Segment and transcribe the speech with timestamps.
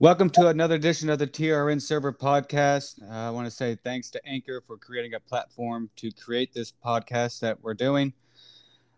[0.00, 3.02] Welcome to another edition of the TRN Server Podcast.
[3.02, 6.72] Uh, I want to say thanks to Anchor for creating a platform to create this
[6.82, 8.14] podcast that we're doing.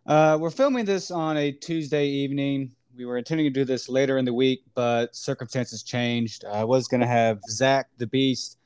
[0.07, 2.71] Uh, we're filming this on a Tuesday evening.
[2.97, 6.45] We were intending to do this later in the week, but circumstances changed.
[6.45, 8.59] I was going to have Zach the Beast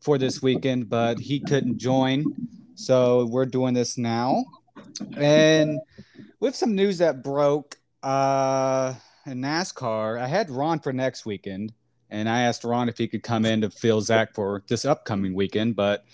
[0.00, 2.24] for this weekend, but he couldn't join.
[2.74, 4.44] So we're doing this now.
[5.16, 5.78] And
[6.40, 8.94] with some news that broke uh,
[9.26, 11.72] in NASCAR, I had Ron for next weekend
[12.14, 15.34] and I asked Ron if he could come in to fill Zach for this upcoming
[15.34, 16.04] weekend, but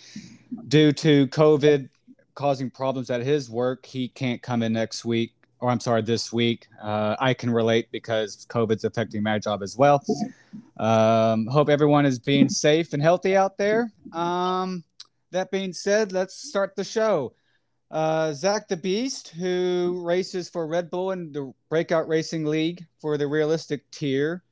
[0.69, 1.91] due to COVID
[2.35, 5.35] causing problems at his work, he can't come in next week.
[5.61, 6.69] Or I'm sorry, this week.
[6.83, 10.03] Uh, I can relate because COVID's affecting my job as well.
[10.79, 13.93] Um, hope everyone is being safe and healthy out there.
[14.15, 14.83] Um,
[15.33, 17.35] that being said, let's start the show.
[17.91, 23.19] Uh, Zach the Beast, who races for Red Bull in the Breakout Racing League for
[23.19, 24.43] the realistic tier,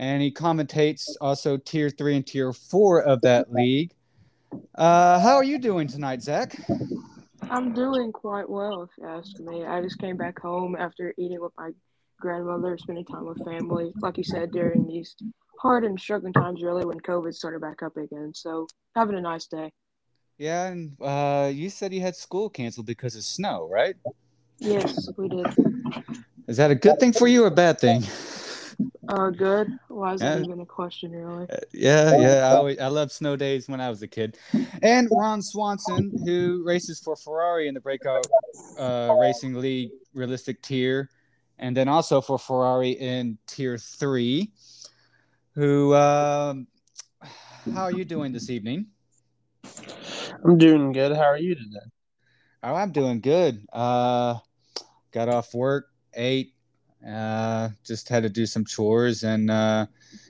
[0.00, 3.92] and he commentates also tier three and tier four of that league.
[4.74, 6.56] Uh, how are you doing tonight, Zach?
[7.50, 9.66] I'm doing quite well, if you ask me.
[9.66, 11.72] I just came back home after eating with my
[12.18, 15.14] grandmother, spending time with family, like you said, during these
[15.60, 18.32] hard and struggling times, really, when COVID started back up again.
[18.34, 19.70] So, having a nice day.
[20.38, 23.96] Yeah, and uh, you said you had school canceled because of snow, right?
[24.60, 25.46] Yes, we did.
[26.46, 28.02] Is that a good thing for you or a bad thing?
[29.10, 29.76] Uh, good.
[29.88, 30.36] Why is yeah.
[30.36, 31.46] that even a question, really?
[31.50, 32.48] Uh, yeah, yeah.
[32.48, 34.38] I always I loved snow days when I was a kid.
[34.82, 38.24] And Ron Swanson, who races for Ferrari in the Breakout
[38.78, 41.10] uh, Racing League Realistic Tier,
[41.58, 44.52] and then also for Ferrari in Tier Three.
[45.54, 45.92] Who?
[45.94, 46.68] Um,
[47.74, 48.86] how are you doing this evening?
[50.44, 51.16] I'm doing good.
[51.16, 51.86] How are you today?
[52.62, 53.66] Oh, I'm doing good.
[53.72, 54.36] Uh,
[55.10, 56.54] got off work, ate,
[57.06, 59.86] uh, just had to do some chores, and uh,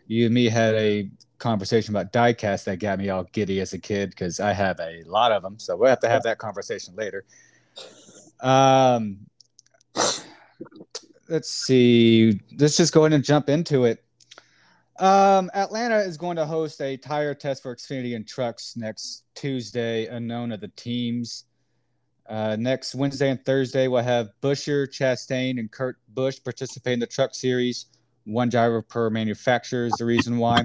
[0.06, 3.78] you and me had a conversation about diecast that got me all giddy as a
[3.78, 5.58] kid because I have a lot of them.
[5.58, 7.24] So we'll have to have that conversation later.
[8.40, 9.18] Um,
[11.28, 12.40] let's see.
[12.58, 14.04] Let's just go ahead and jump into it.
[14.98, 20.06] Um, Atlanta is going to host a tire test for Xfinity and trucks next Tuesday,
[20.06, 21.44] unknown of the teams.
[22.30, 27.06] Uh, next Wednesday and Thursday, we'll have Buescher, Chastain, and Kurt Busch participate in the
[27.06, 27.86] truck series.
[28.24, 30.64] One driver per manufacturer is the reason why.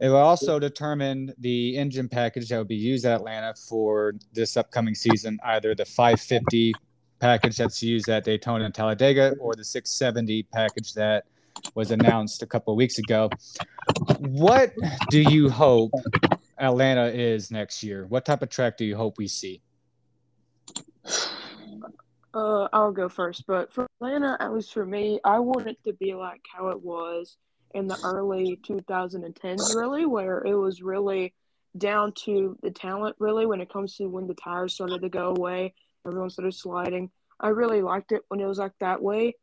[0.00, 4.56] It will also determine the engine package that will be used at Atlanta for this
[4.56, 6.74] upcoming season, either the 550
[7.20, 11.26] package that's used at Daytona and Talladega or the 670 package that
[11.76, 13.30] was announced a couple of weeks ago.
[14.18, 14.74] What
[15.08, 15.92] do you hope
[16.58, 18.06] Atlanta is next year?
[18.08, 19.62] What type of track do you hope we see?
[22.34, 25.92] Uh, I'll go first, but for Atlanta, at least for me, I want it to
[25.92, 27.36] be like how it was
[27.74, 31.32] in the early 2010s, really, where it was really
[31.78, 35.34] down to the talent, really, when it comes to when the tires started to go
[35.36, 35.74] away,
[36.06, 37.10] everyone started sliding.
[37.38, 39.34] I really liked it when it was like that way,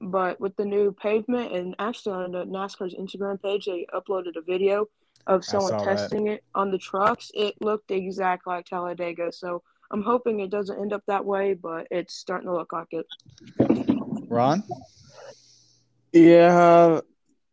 [0.00, 4.42] but with the new pavement, and actually on the NASCAR's Instagram page, they uploaded a
[4.42, 4.86] video
[5.26, 6.34] of someone testing that.
[6.34, 7.30] it on the trucks.
[7.34, 11.86] It looked exact like Talladega, so I'm hoping it doesn't end up that way, but
[11.90, 13.06] it's starting to look like it.
[14.28, 14.62] Ron?
[16.12, 17.00] Yeah,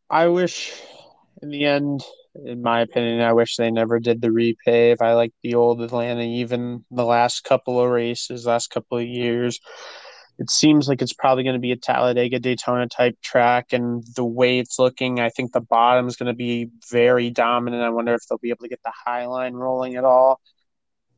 [0.10, 0.74] I wish
[1.42, 2.04] in the end,
[2.44, 5.02] in my opinion, I wish they never did the repave.
[5.02, 9.60] I like the old Atlanta, even the last couple of races, last couple of years.
[10.38, 14.26] It seems like it's probably going to be a Talladega Daytona type track, and the
[14.26, 17.84] way it's looking, I think the bottom is going to be very dominant.
[17.84, 20.42] I wonder if they'll be able to get the high line rolling at all.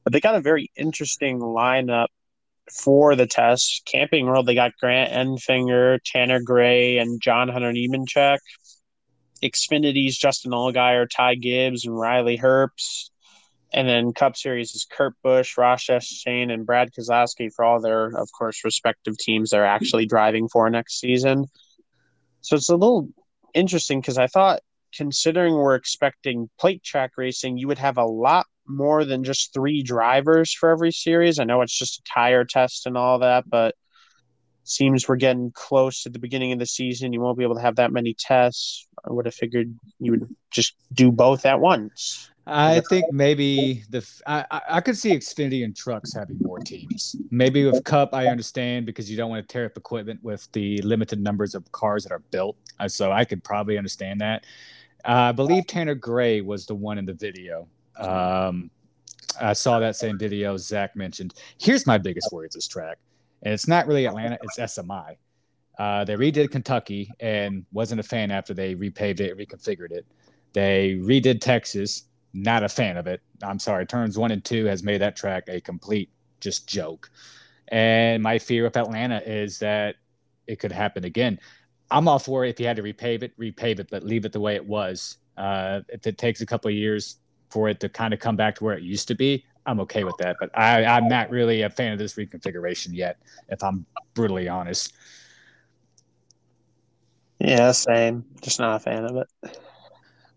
[0.07, 2.07] But they got a very interesting lineup
[2.71, 3.81] for the test.
[3.85, 8.37] Camping World, they got Grant Enfinger, Tanner Gray, and John Hunter Nemechek.
[9.43, 13.09] Xfinity's Justin Allgaier, Ty Gibbs, and Riley Herbst.
[13.73, 18.17] And then Cup Series is Kurt Busch, Ross Chastain, and Brad Keselowski for all their,
[18.17, 21.47] of course, respective teams they're actually driving for next season.
[22.39, 23.09] So it's a little
[23.53, 24.61] interesting because I thought,
[24.93, 29.81] considering we're expecting plate track racing, you would have a lot more than just three
[29.81, 31.39] drivers for every series.
[31.39, 33.75] I know it's just a tire test and all that, but
[34.63, 37.13] seems we're getting close to the beginning of the season.
[37.13, 38.87] You won't be able to have that many tests.
[39.07, 42.29] I would have figured you would just do both at once.
[42.49, 47.15] I think maybe the I, I could see Xfinity and trucks having more teams.
[47.29, 50.81] Maybe with Cup, I understand because you don't want to tear up equipment with the
[50.83, 52.55] limited numbers of cars that are built.
[52.87, 54.45] So I could probably understand that.
[55.03, 57.67] Uh, I believe Tanner Gray was the one in the video
[57.99, 58.69] um,
[59.39, 61.33] I saw that same video Zach mentioned.
[61.59, 62.97] Here's my biggest worry of this track,
[63.43, 65.17] and it's not really Atlanta; it's SMI.
[65.77, 70.05] Uh, they redid Kentucky and wasn't a fan after they repaved it, reconfigured it.
[70.53, 73.21] They redid Texas, not a fan of it.
[73.43, 73.85] I'm sorry.
[73.85, 76.09] Turns one and two has made that track a complete
[76.39, 77.11] just joke.
[77.67, 79.95] And my fear with Atlanta is that
[80.47, 81.39] it could happen again.
[81.91, 84.31] I'm all for it if you had to repave it, repave it, but leave it
[84.31, 85.17] the way it was.
[85.37, 87.17] Uh, if it takes a couple of years
[87.49, 90.03] for it to kind of come back to where it used to be, I'm okay
[90.03, 90.37] with that.
[90.39, 93.17] But I, I'm not really a fan of this reconfiguration yet,
[93.49, 94.93] if I'm brutally honest.
[97.39, 98.25] Yeah, same.
[98.41, 99.59] Just not a fan of it.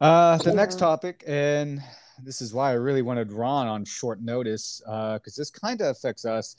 [0.01, 1.83] Uh, the next topic, and
[2.23, 5.89] this is why I really wanted Ron on short notice, because uh, this kind of
[5.89, 6.57] affects us.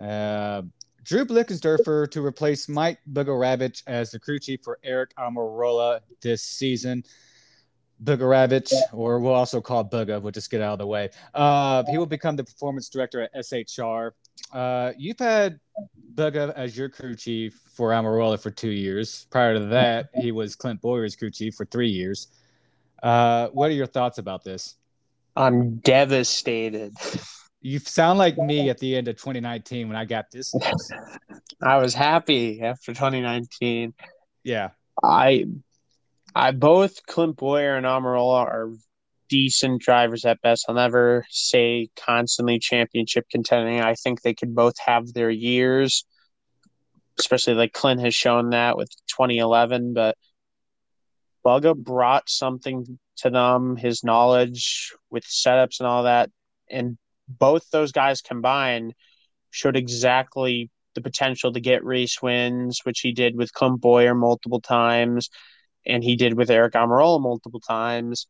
[0.00, 0.62] Uh,
[1.04, 7.02] Drew Blickensderfer to replace Mike Bugarewicz as the crew chief for Aric Almirola this season.
[8.02, 11.10] Bugarewicz, or we'll also call Bugga, we'll just get out of the way.
[11.34, 14.12] Uh, he will become the performance director at SHR.
[14.52, 15.58] Uh, you've had
[16.14, 19.26] Bugga as your crew chief for Almirola for two years.
[19.30, 22.28] Prior to that, he was Clint Bowyer's crew chief for three years.
[23.02, 24.76] Uh, what are your thoughts about this?
[25.36, 26.94] I'm devastated.
[27.60, 30.54] You sound like me at the end of 2019 when I got this.
[31.62, 33.94] I was happy after 2019.
[34.44, 34.70] Yeah.
[35.02, 35.46] I
[36.34, 38.70] I both Clint Bowyer and Almirola are
[39.28, 40.66] decent drivers at best.
[40.68, 43.80] I'll never say constantly championship contending.
[43.80, 46.04] I think they could both have their years,
[47.18, 49.94] especially like Clint has shown that with 2011.
[49.94, 50.16] But
[51.44, 56.30] Bugga brought something to them, his knowledge with setups and all that.
[56.70, 56.98] And
[57.28, 58.94] both those guys combined
[59.50, 64.60] showed exactly the potential to get race wins, which he did with Clint Bowyer multiple
[64.60, 65.30] times,
[65.86, 68.26] and he did with Aric Almirola multiple times.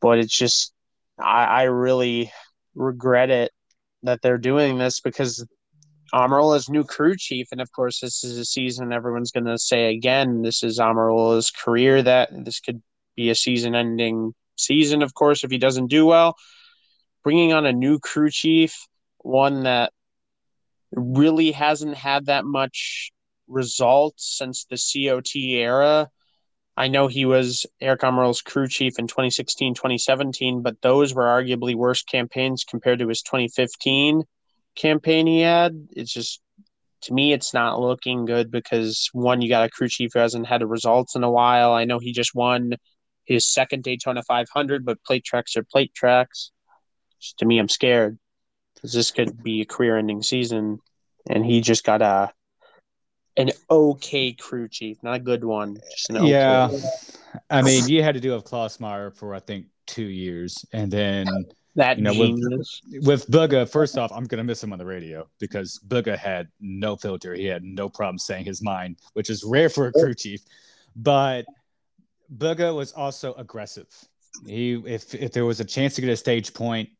[0.00, 0.72] But it's just,
[1.18, 2.32] I, I really
[2.74, 3.52] regret it
[4.02, 5.46] that they're doing this because
[6.12, 9.94] Almirola's new crew chief, and of course, this is a season everyone's going to say
[9.94, 12.02] again, this is Almirola's career.
[12.02, 12.82] That this could
[13.16, 16.36] be a season-ending season, of course, if he doesn't do well
[17.24, 18.86] bringing on a new crew chief,
[19.18, 19.92] one that
[20.92, 23.10] really hasn't had that much
[23.48, 26.08] results since the COT era.
[26.76, 31.74] I know he was Aric Almirola's crew chief in 2016, 2017, but those were arguably
[31.74, 34.24] worse campaigns compared to his 2015
[34.74, 35.88] campaign he had.
[35.92, 36.40] It's just,
[37.02, 40.48] to me, it's not looking good because one, you got a crew chief who hasn't
[40.48, 41.72] had results in a while.
[41.72, 42.74] I know he just won
[43.24, 46.50] his second Daytona 500, but plate tracks are plate tracks
[47.38, 48.18] to me, I'm scared
[48.74, 50.80] because this could be a career-ending season,
[51.28, 52.32] and he just got a
[53.36, 55.78] an okay crew chief, not a good one.
[56.10, 56.28] Okay.
[56.28, 56.70] Yeah,
[57.50, 61.26] I mean, you had to do with Klausmeier for I think two years, and then
[61.76, 63.68] that you know with, with Bugga.
[63.68, 67.34] First off, I'm gonna miss him on the radio because Bugga had no filter.
[67.34, 70.40] He had no problem saying his mind, which is rare for a crew chief.
[70.96, 71.46] But
[72.36, 73.88] Bugga was also aggressive.
[74.46, 76.90] He if if there was a chance to get a stage point,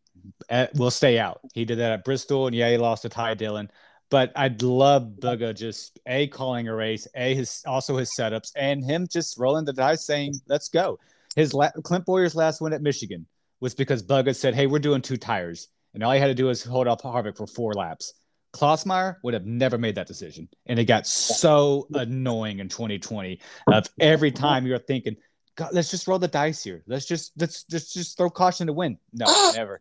[0.49, 1.41] eh, at, will stay out.
[1.53, 3.71] He did that at Bristol, and yeah, he lost to Ty Dillon.
[4.11, 8.85] But I'd love Bugga just a calling a race, a his also his setups, and
[8.85, 10.99] him just rolling the dice, saying let's go.
[11.37, 13.27] His la- Clint Bowyer's last win at Michigan
[13.61, 16.47] was because Bugga said, "Hey, we're doing two tires," and all he had to do
[16.47, 18.15] was hold up Harvick for four laps.
[18.53, 23.41] Klausmeier would have never made that decision, and it got so annoying in 2020.
[23.67, 25.17] Of every time you're thinking,
[25.57, 26.85] God, let's just roll the dice here.
[26.87, 28.99] Let's just let's just just throw caution to win.
[29.13, 29.81] No, never.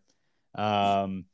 [0.56, 1.26] Um,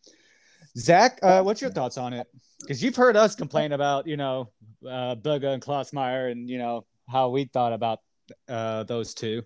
[0.80, 2.28] Zach, uh, what's your thoughts on it?
[2.62, 4.52] Because you've heard us complain about, you know,
[4.86, 8.00] uh, Bugga and Klausmeier and, you know, how we thought about
[8.48, 9.44] uh, those two.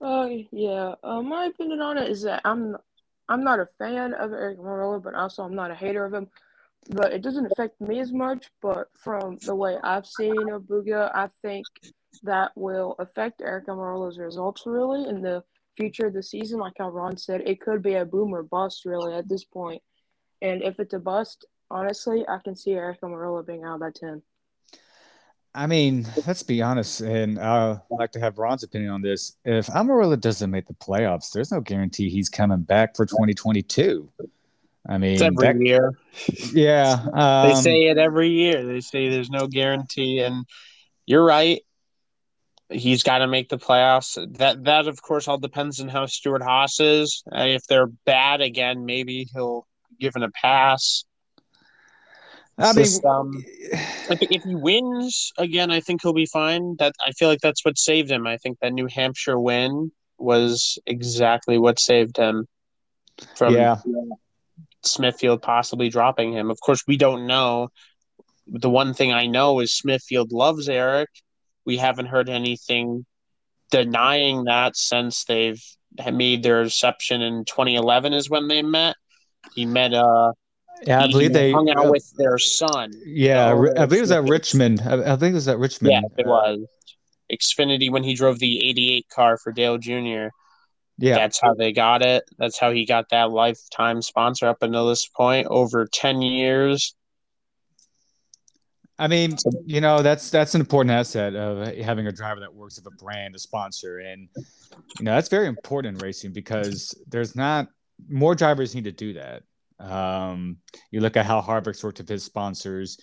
[0.00, 0.94] Uh, yeah.
[1.02, 2.76] Uh, my opinion on it is that I'm
[3.28, 6.28] I'm not a fan of Aric Almirola, but also I'm not a hater of him.
[6.90, 8.46] But it doesn't affect me as much.
[8.62, 11.66] But from the way I've seen of Bugga, I think
[12.22, 15.42] that will affect Aric Almirola's results really in the
[15.78, 18.84] future of the season, like how Ron said, it could be a boom or bust
[18.84, 19.80] really at this point.
[20.42, 24.22] And if it's a bust, honestly, I can see Aric Almirola being out by 10.
[25.54, 29.36] I mean, let's be honest, and I'd like to have Ron's opinion on this.
[29.44, 34.08] If Almirola doesn't make the playoffs, there's no guarantee he's coming back for 2022.
[34.88, 35.98] I mean, it's every that, year.
[36.52, 36.98] Yeah.
[37.12, 38.64] Um, they say it every year.
[38.64, 40.20] They say there's no guarantee.
[40.20, 40.44] And
[41.06, 41.62] you're right
[42.70, 44.18] he's got to make the playoffs.
[44.38, 47.22] That that of course all depends on how Stewart-Haas is.
[47.30, 49.66] Uh, if they're bad again, maybe he'll
[50.00, 51.04] give given a pass.
[52.60, 53.44] I mean, um,
[54.10, 56.76] if, if he wins again, I think he'll be fine.
[56.78, 58.26] That I feel like that's what saved him.
[58.26, 62.46] I think that New Hampshire win was exactly what saved him
[63.36, 63.76] from yeah.
[64.82, 66.50] Smithfield possibly dropping him.
[66.50, 67.68] Of course, we don't know
[68.48, 71.06] the one thing I know is Smithfield loves Aric.
[71.68, 73.04] We haven't heard anything
[73.70, 75.62] denying that since they've
[76.10, 78.96] made their reception in 2011 is when they met.
[79.54, 80.32] He met uh
[80.86, 82.90] Yeah, I believe they hung out uh, with their son.
[83.04, 84.80] Yeah, Oh, I believe it was at Richmond.
[84.82, 85.92] I, I think it was at Richmond.
[85.92, 86.60] Yeah, it was
[87.30, 90.28] Xfinity when he drove the 88 car for Dale Jr.
[90.96, 92.24] Yeah, That's how they got it.
[92.38, 96.94] That's how he got that lifetime sponsor up until this point over 10 years.
[98.98, 102.76] I mean, you know, that's that's an important asset of having a driver that works
[102.76, 104.28] with a brand, a sponsor, and
[104.98, 107.68] you know that's very important in racing because there's not
[108.08, 109.42] more drivers need to do that.
[109.78, 110.56] Um,
[110.90, 112.98] you look at how Harvick's worked with his sponsors,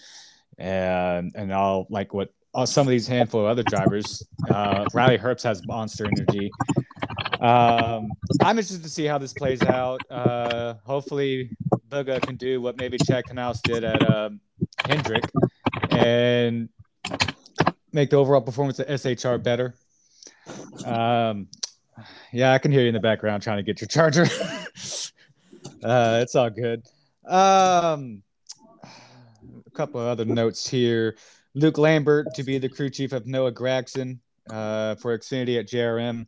[0.57, 4.21] and and all like what uh, some of these handful of other drivers.
[4.49, 6.51] Uh, Riley Herbst has Monster Energy.
[7.39, 8.09] Um,
[8.41, 10.01] I'm interested to see how this plays out.
[10.11, 11.51] Uh, hopefully,
[11.87, 14.41] Buga can do what maybe Chad Knaus did at um,
[14.85, 15.23] Hendrick
[15.97, 16.69] and
[17.91, 19.75] make the overall performance of SHR better.
[20.85, 21.47] Um,
[22.31, 24.23] yeah, I can hear you in the background trying to get your charger.
[25.83, 26.83] uh, it's all good.
[27.25, 28.21] Um,
[29.65, 31.17] a couple of other notes here.
[31.53, 36.27] Luke Lambert to be the crew chief of Noah Gragson uh, for Xfinity at JRM.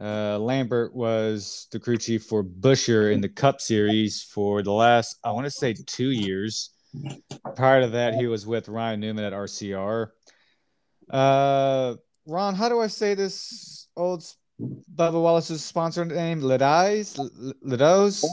[0.00, 5.18] Uh, Lambert was the crew chief for Buescher in the Cup Series for the last,
[5.24, 6.70] I want to say, two years.
[7.56, 10.08] Prior to that, he was with Ryan Newman at RCR.
[11.08, 11.94] Uh,
[12.26, 14.24] Ron, how do I say this old
[14.60, 16.40] Bubba Wallace's sponsor name?
[16.40, 17.18] Ledais?
[17.66, 18.24] Ledos?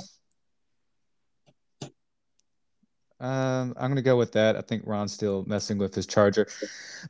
[3.19, 4.55] Um, I'm gonna go with that.
[4.55, 6.47] I think Ron's still messing with his charger,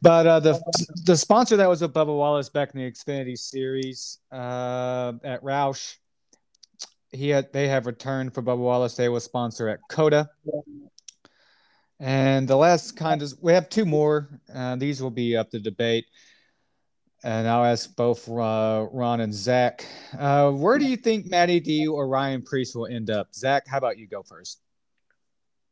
[0.02, 0.62] but uh, the
[1.04, 5.98] the sponsor that was with Bubba Wallace back in the Xfinity Series uh, at Roush,
[7.12, 8.96] he had they have returned for Bubba Wallace.
[8.96, 10.30] They was sponsor at Coda.
[12.00, 14.30] And the last kind of we have two more.
[14.54, 16.06] Uh, these will be up to debate.
[17.24, 19.84] And I'll ask both uh, Ron and Zach.
[20.18, 23.34] Uh, where do you think Matty D or Ryan Preece will end up?
[23.34, 24.62] Zach, how about you go first?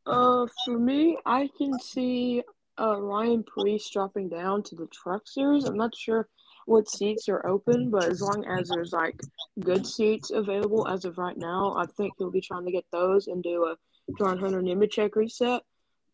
[0.07, 2.43] Uh, for me, I can see
[2.77, 5.65] uh Ryan Preece dropping down to the truck series.
[5.65, 6.27] I'm not sure
[6.65, 9.19] what seats are open, but as long as there's like
[9.59, 13.27] good seats available as of right now, I think he'll be trying to get those
[13.27, 13.75] and do a
[14.17, 15.61] John Hunter Nemechek reset.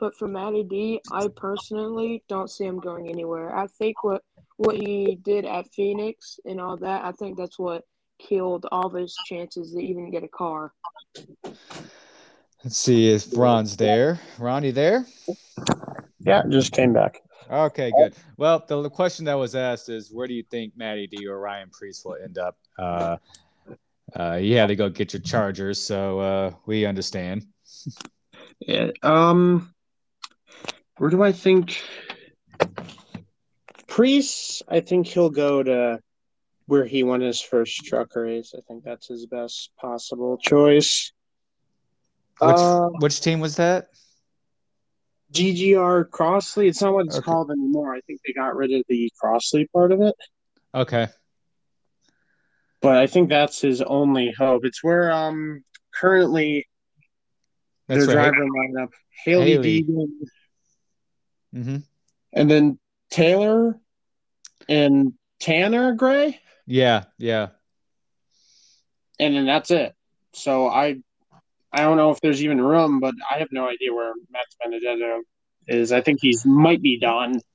[0.01, 3.55] But for Matty D, I personally don't see him going anywhere.
[3.55, 4.23] I think what
[4.57, 7.83] what he did at Phoenix and all that, I think that's what
[8.17, 10.73] killed all of his chances to even get a car.
[12.63, 14.19] Let's see if Ron's there.
[14.39, 15.05] Ron, you there?
[16.19, 17.21] Yeah, just came back.
[17.51, 18.15] Okay, good.
[18.37, 21.69] Well, the question that was asked is where do you think Matty D or Ryan
[21.69, 22.57] Preece will end up?
[22.79, 23.17] Uh,
[24.19, 27.45] uh, you had to go get your chargers, so uh, we understand.
[28.59, 28.91] Yeah.
[29.03, 29.73] Um,
[31.01, 31.81] where do I think
[33.87, 34.61] Preece?
[34.67, 35.99] I think he'll go to
[36.67, 38.53] where he won his first truck race.
[38.55, 41.11] I think that's his best possible choice.
[42.39, 43.87] Which Uh, which team was that?
[45.33, 46.67] DGR Crosley.
[46.67, 47.25] It's not what it's Okay.
[47.25, 47.95] called anymore.
[47.95, 50.13] I think they got rid of the Crossley part of it.
[50.75, 51.07] Okay.
[52.79, 54.65] But I think that's his only hope.
[54.65, 55.63] It's where um
[55.95, 56.67] currently
[57.87, 58.31] That's their right.
[58.31, 58.89] driver lineup
[59.25, 59.83] Hailie, Hailie.
[59.83, 60.07] Deegan,
[61.53, 61.77] hmm
[62.33, 62.79] and then
[63.09, 63.79] Taylor
[64.69, 67.47] and Tanner Gray, Yeah, yeah.
[69.19, 69.93] and then that's it.
[70.33, 70.97] So I
[71.73, 75.21] I don't know if there's even room, but I have no idea where Matt Benedetto
[75.67, 75.91] is.
[75.91, 77.41] I think he's might be done.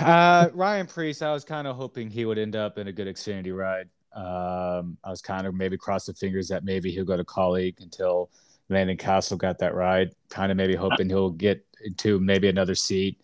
[0.00, 3.06] Uh, Ryan Preece, I was kind of hoping he would end up in a good
[3.06, 3.88] Xfinity ride.
[4.14, 7.80] Um, I was kind of maybe cross the fingers that maybe he'll go to Kaulig
[7.82, 8.30] until
[8.70, 10.14] Landon Cassill got that ride.
[10.28, 13.20] Kind of maybe hoping he'll get into maybe another seat.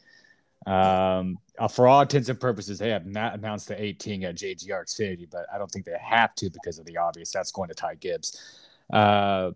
[0.67, 4.85] Um, uh, for all intents and purposes, they have not announced the 18 at JGR
[4.85, 7.31] Xfinity, but I don't think they have to because of the obvious.
[7.31, 8.61] That's going to Ty Gibbs.
[8.93, 9.53] Uh,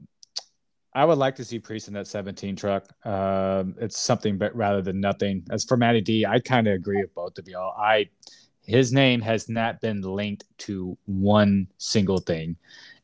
[0.94, 2.86] I would like to see Preece in that 17 truck.
[3.06, 5.44] Um, it's something but rather than nothing.
[5.50, 7.74] As for Matty D, I kind of agree with both of y'all.
[7.76, 8.08] I
[8.70, 12.56] his name has not been linked to one single thing.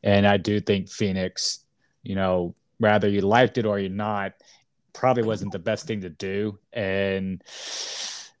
[0.03, 1.65] And I do think Phoenix,
[2.03, 4.33] you know, whether you liked it or you're not,
[4.93, 6.57] probably wasn't the best thing to do.
[6.73, 7.43] And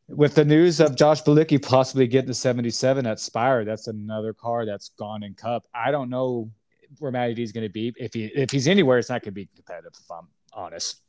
[0.07, 4.65] with the news of Josh Bilicki possibly getting the 77 at Spire, that's another car
[4.65, 5.65] that's gone in Cup.
[5.73, 6.49] I don't know
[6.99, 7.93] where Matty D is going to be.
[7.97, 9.93] If he if he's anywhere, it's not going to be competitive.
[9.99, 11.01] If I'm honest.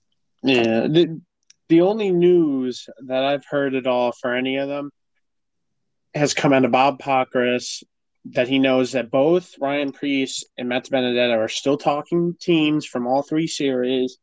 [0.43, 0.87] Yeah.
[0.89, 1.21] The,
[1.69, 4.91] the only news that I've heard at all for any of them
[6.15, 7.83] has come out of Bob Pockrass
[8.33, 13.07] that he knows that both Ryan Preece and Matt Benedetto are still talking teams from
[13.07, 14.19] all three series,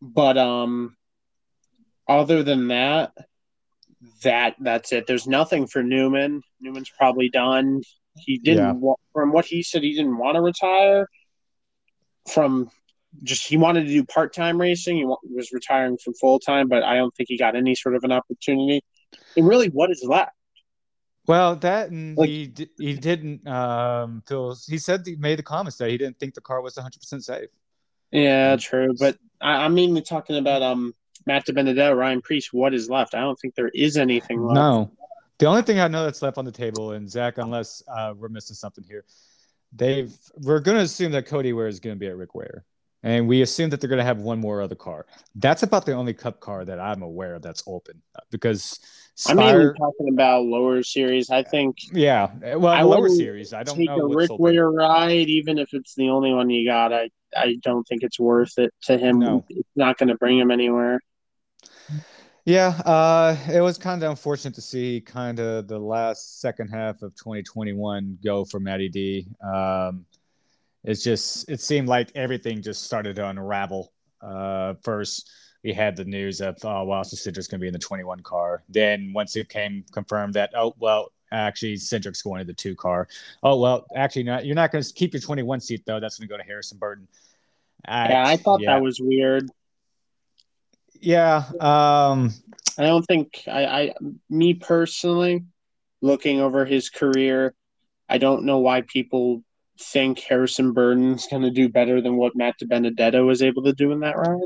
[0.00, 0.96] but um,
[2.08, 3.12] other than that,
[4.22, 5.06] that that's it.
[5.06, 6.42] There's nothing for Newman.
[6.60, 7.82] Newman's probably done.
[8.16, 8.72] He didn't Yeah.
[8.72, 11.06] wa- from what he said he didn't want to retire
[12.28, 12.70] from
[13.24, 14.96] just he wanted to do part-time racing.
[14.96, 18.04] He wa- was retiring from full-time, but I don't think he got any sort of
[18.04, 18.82] an opportunity.
[19.36, 20.32] And really what is left?
[21.30, 25.44] Well, that and Like- he di- he didn't um feel he said he made the
[25.44, 27.50] comments that he didn't think the car was 100% safe.
[28.10, 28.94] Yeah, true.
[28.98, 30.92] But I, I'm mainly talking about um
[31.26, 33.14] Matt DiBenedetto, Ryan Preece, what is left?
[33.14, 34.54] I don't think there is anything left.
[34.56, 34.90] No.
[35.38, 38.28] The only thing I know that's left on the table, and Zach, unless uh, we're
[38.28, 39.04] missing something here,
[39.72, 42.64] they've we're going to assume that Cody Ware is going to be at Rick Ware,
[43.02, 45.06] and we assume that they're going to have one more other car.
[45.34, 48.80] That's about the only Cup car that I'm aware of that's open because
[49.26, 51.30] I'm mainly Spire, talking about lower series.
[51.30, 54.30] I think yeah, well, I lower series, I don't take know a Rick.
[54.38, 56.92] Ware ride, even if it's the only one you got.
[56.92, 59.20] I I don't think it's worth it to him.
[59.20, 59.44] No.
[59.48, 61.00] It's not going to bring him anywhere.
[62.46, 67.02] Yeah, uh, it was kind of unfortunate to see kind of the last second half
[67.02, 69.28] of 2021 go for Matty D.
[69.44, 70.06] Um,
[70.84, 73.92] it's just it seemed like everything just started to unravel.
[74.20, 75.30] Uh, first,
[75.62, 78.20] we had the news of oh well, so Cedric's going to be in the 21
[78.22, 78.62] car.
[78.68, 83.08] Then once it came confirmed that oh well, actually Cedric's going to the two car.
[83.42, 84.46] Oh well, actually not.
[84.46, 86.00] You're not going to keep your 21 seat though.
[86.00, 87.08] That's going to go to Harrison Burton.
[87.86, 88.74] yeah, I thought yeah.
[88.74, 89.50] that was weird.
[91.00, 91.44] Yeah.
[91.60, 92.32] Um,
[92.78, 93.94] I don't think I, I
[94.28, 95.44] me personally,
[96.00, 97.54] looking over his career,
[98.08, 99.42] I don't know why people
[99.80, 103.92] think Harrison Burton's going to do better than what Matt DiBenedetto was able to do
[103.92, 104.40] in that ride.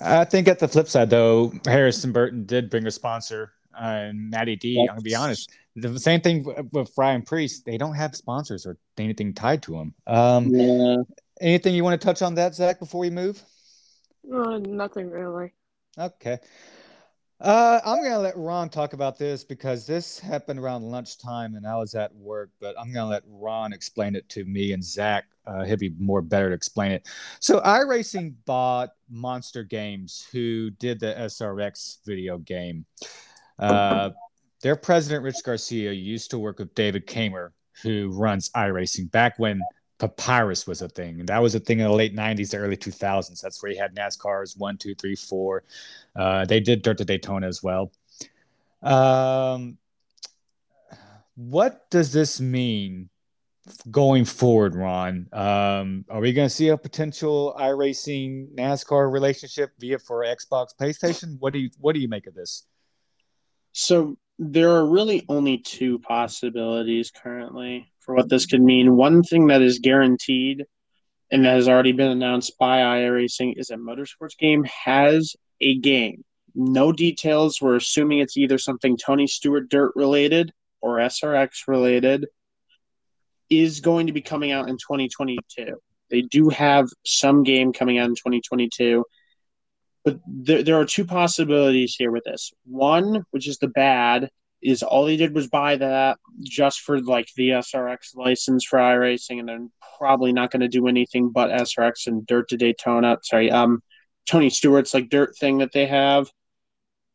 [0.00, 4.30] I think at the flip side, though, Harrison Burton did bring a sponsor, uh, and
[4.30, 4.78] Matty D.
[4.80, 5.50] I'm gonna be honest.
[5.76, 7.60] The same thing w- with Ryan Preece.
[7.62, 9.94] They don't have sponsors or anything tied to them.
[10.06, 10.96] Um, Yeah.
[11.40, 13.42] anything you want to touch on that, Zach, before we move?
[14.32, 15.52] Uh, nothing really.
[15.98, 16.38] Okay.
[17.42, 21.74] Uh, I'm gonna let Ron talk about this because this happened around lunchtime and I
[21.76, 22.50] was at work.
[22.60, 25.24] But I'm gonna let Ron explain it to me and Zach.
[25.44, 27.08] Uh, he'll be more better to explain it.
[27.40, 32.86] So iRacing bought Monster Games, who did the SRX video game.
[33.58, 34.10] Uh,
[34.62, 37.50] their president Rich Garcia used to work with David Kaemmer,
[37.82, 39.60] who runs iRacing back when
[40.02, 41.24] Papyrus was a thing.
[41.26, 43.40] That was a thing in the late 90s to early 2000s.
[43.40, 45.62] That's where you had NASCARs one, two, three, four.
[46.16, 47.92] Uh, they did Dirt to Daytona as well.
[48.82, 49.78] Um,
[51.36, 53.10] what does this mean
[53.92, 55.28] going forward, Ron?
[55.32, 61.36] Um, are we going to see a potential iRacing NASCAR relationship via for Xbox, PlayStation?
[61.38, 62.64] What do you What do you make of this?
[63.70, 64.18] So
[64.50, 68.96] there are really only two possibilities currently for what this could mean.
[68.96, 70.64] One thing that is guaranteed
[71.30, 76.24] and that has already been announced by iRacing is that Motorsports Game has a game.
[76.54, 77.60] No details.
[77.60, 82.26] We're assuming it's either something Tony Stewart Dirt related or SRX related.
[83.48, 85.76] Is going to be coming out in 2022.
[86.10, 89.04] They do have some game coming out in 2022
[90.04, 92.52] but there, there are two possibilities here with this.
[92.64, 94.30] One, which is the bad,
[94.62, 99.40] is all he did was buy that just for like the SRX license for iRacing,
[99.40, 103.18] and then probably not going to do anything but SRX and Dirt to Daytona.
[103.22, 103.82] Sorry, um,
[104.26, 106.30] Tony Stewart's like dirt thing that they have.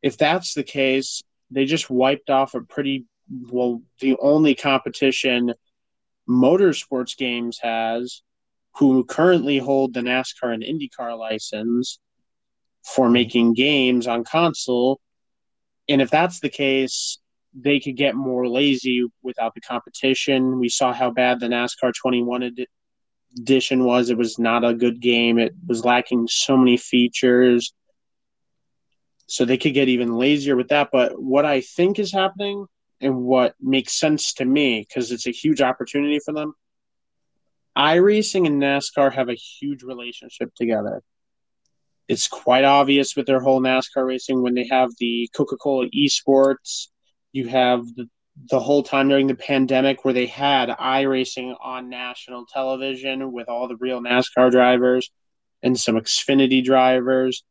[0.01, 3.05] If that's the case, they just wiped off a pretty
[3.49, 5.53] well the only competition
[6.29, 8.21] motorsports games has,
[8.75, 11.99] who currently hold the NASCAR and IndyCar license
[12.87, 14.99] for making games on console.
[15.89, 17.19] And if that's the case,
[17.53, 20.59] they could get more lazy without the competition.
[20.59, 22.67] We saw how bad the NASCAR 21 edi-
[23.37, 24.09] edition was.
[24.09, 25.37] It was not a good game.
[25.37, 27.73] It was lacking so many features.
[29.27, 30.89] So they could get even lazier with that.
[30.91, 32.67] But what I think is happening
[33.01, 36.53] and what makes sense to me, because it's a huge opportunity for them,
[37.77, 41.03] iRacing and NASCAR have a huge relationship together
[42.07, 46.87] it's quite obvious with their whole NASCAR racing when they have the Coca Cola esports.
[47.33, 48.09] You have the,
[48.49, 53.67] the whole time during the pandemic where they had iRacing on national television with all
[53.67, 55.11] the real NASCAR drivers
[55.61, 57.43] and some Xfinity drivers.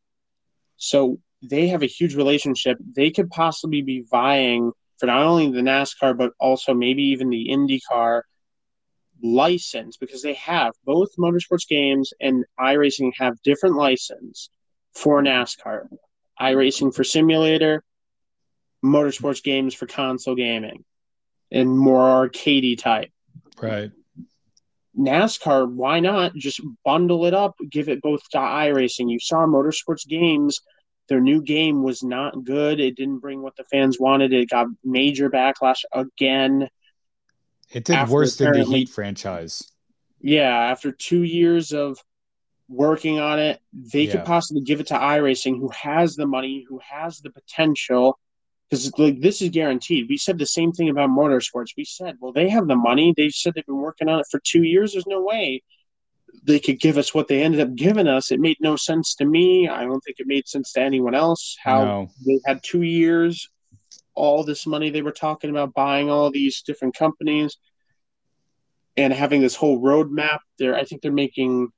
[0.76, 2.78] So they have a huge relationship.
[2.94, 7.48] They could possibly be vying for not only the NASCAR, but also maybe even the
[7.50, 8.22] IndyCar
[9.22, 14.50] license because they have both motorsports games and iRacing have different license
[14.94, 15.88] for NASCAR.
[16.40, 17.82] iRacing for simulator,
[18.84, 20.84] motorsports games for console gaming,
[21.50, 23.10] and more arcadey type.
[23.60, 23.90] Right.
[24.98, 29.10] NASCAR, why not just bundle it up, give it both to iRacing?
[29.10, 30.60] You saw motorsports games
[31.08, 32.80] Their new game was not good.
[32.80, 34.32] It didn't bring what the fans wanted.
[34.32, 36.68] It got major backlash again.
[37.72, 39.62] It did worse than the Heat franchise.
[40.20, 41.98] Yeah, after two years of
[42.68, 44.12] working on it, they Yeah.
[44.12, 48.18] could possibly give it to iRacing, who has the money, who has the potential.
[48.68, 50.08] Because like this is guaranteed.
[50.08, 51.76] We said the same thing about motorsports.
[51.76, 53.14] We said, well, they have the money.
[53.16, 54.92] They said they've been working on it for two years.
[54.92, 55.62] There's no way
[56.42, 58.30] they could give us what they ended up giving us.
[58.32, 59.68] It made no sense to me.
[59.68, 61.56] I don't think it made sense to anyone else.
[61.62, 62.10] How No.
[62.26, 63.48] they had two years,
[64.16, 67.58] all this money they were talking about buying all these different companies
[68.96, 71.70] and having this whole roadmap there i think they're making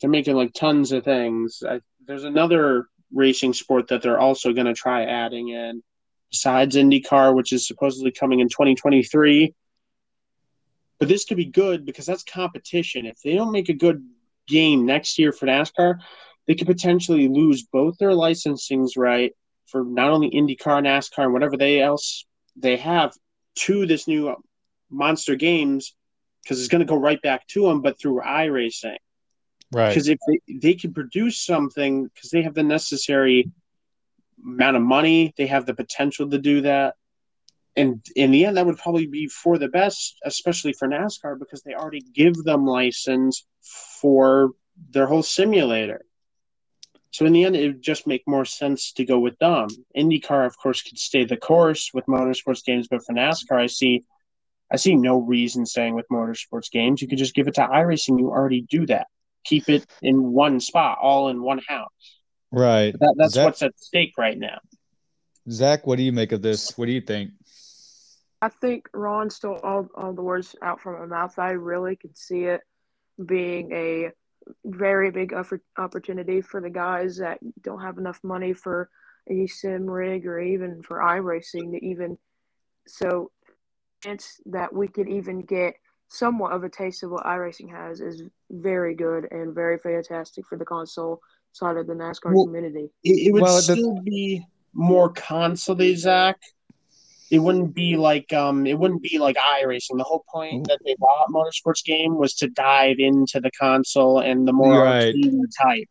[0.00, 1.62] they're making like tons of things.
[1.68, 5.82] I, there's another racing sport that they're also going to try adding in
[6.30, 9.54] besides indycar which is supposedly coming in 2023
[10.98, 13.06] but this could be good because that's competition.
[13.06, 14.04] If they don't make a good
[14.46, 15.98] game next year for nascar
[16.46, 19.32] they could potentially lose both their licensings right
[19.68, 22.26] for not only IndyCar, NASCAR, and whatever they else
[22.60, 23.12] they have
[23.54, 24.34] to this new
[24.90, 25.94] monster games
[26.42, 28.96] because it's going to go right back to them, but through iRacing.
[29.72, 29.88] Right.
[29.88, 33.50] Because if they, they can produce something, because they have the necessary
[34.42, 36.94] amount of money, they have the potential to do that.
[37.76, 41.62] And in the end, that would probably be for the best, especially for NASCAR, because
[41.62, 43.44] they already give them license
[44.00, 44.52] for
[44.90, 46.02] their whole simulator.
[47.10, 49.68] So in the end, it would just make more sense to go with them.
[49.96, 54.04] IndyCar, of course, could stay the course with motorsports games, but for NASCAR, I see,
[54.70, 57.00] I see no reason staying with motorsports games.
[57.00, 58.18] You could just give it to iRacing.
[58.18, 59.06] You already do that.
[59.44, 61.88] Keep it in one spot, all in one house.
[62.52, 62.92] Right.
[62.98, 64.58] That, that's Zach, what's at stake right now.
[65.50, 66.76] Zach, what do you make of this?
[66.76, 67.30] What do you think?
[68.40, 71.38] I think Ron stole all, all the words out from my mouth.
[71.38, 72.60] I really could see it
[73.24, 74.10] being a
[74.64, 78.88] very big offer- opportunity for the guys that don't have enough money for
[79.30, 82.16] a sim rig or even for iRacing to even
[82.86, 83.30] so
[84.02, 85.74] chance that we could even get
[86.08, 90.56] somewhat of a taste of what iRacing has is very good and very fantastic for
[90.56, 91.20] the console
[91.52, 92.90] side of the NASCAR Well, community.
[93.04, 96.38] It, it would Well, the- still be more console Zach.
[97.30, 99.98] It wouldn't be like um, it wouldn't be like iRacing.
[99.98, 104.48] The whole point that they bought Motorsports game was to dive into the console and
[104.48, 105.14] the more Right.
[105.62, 105.88] type.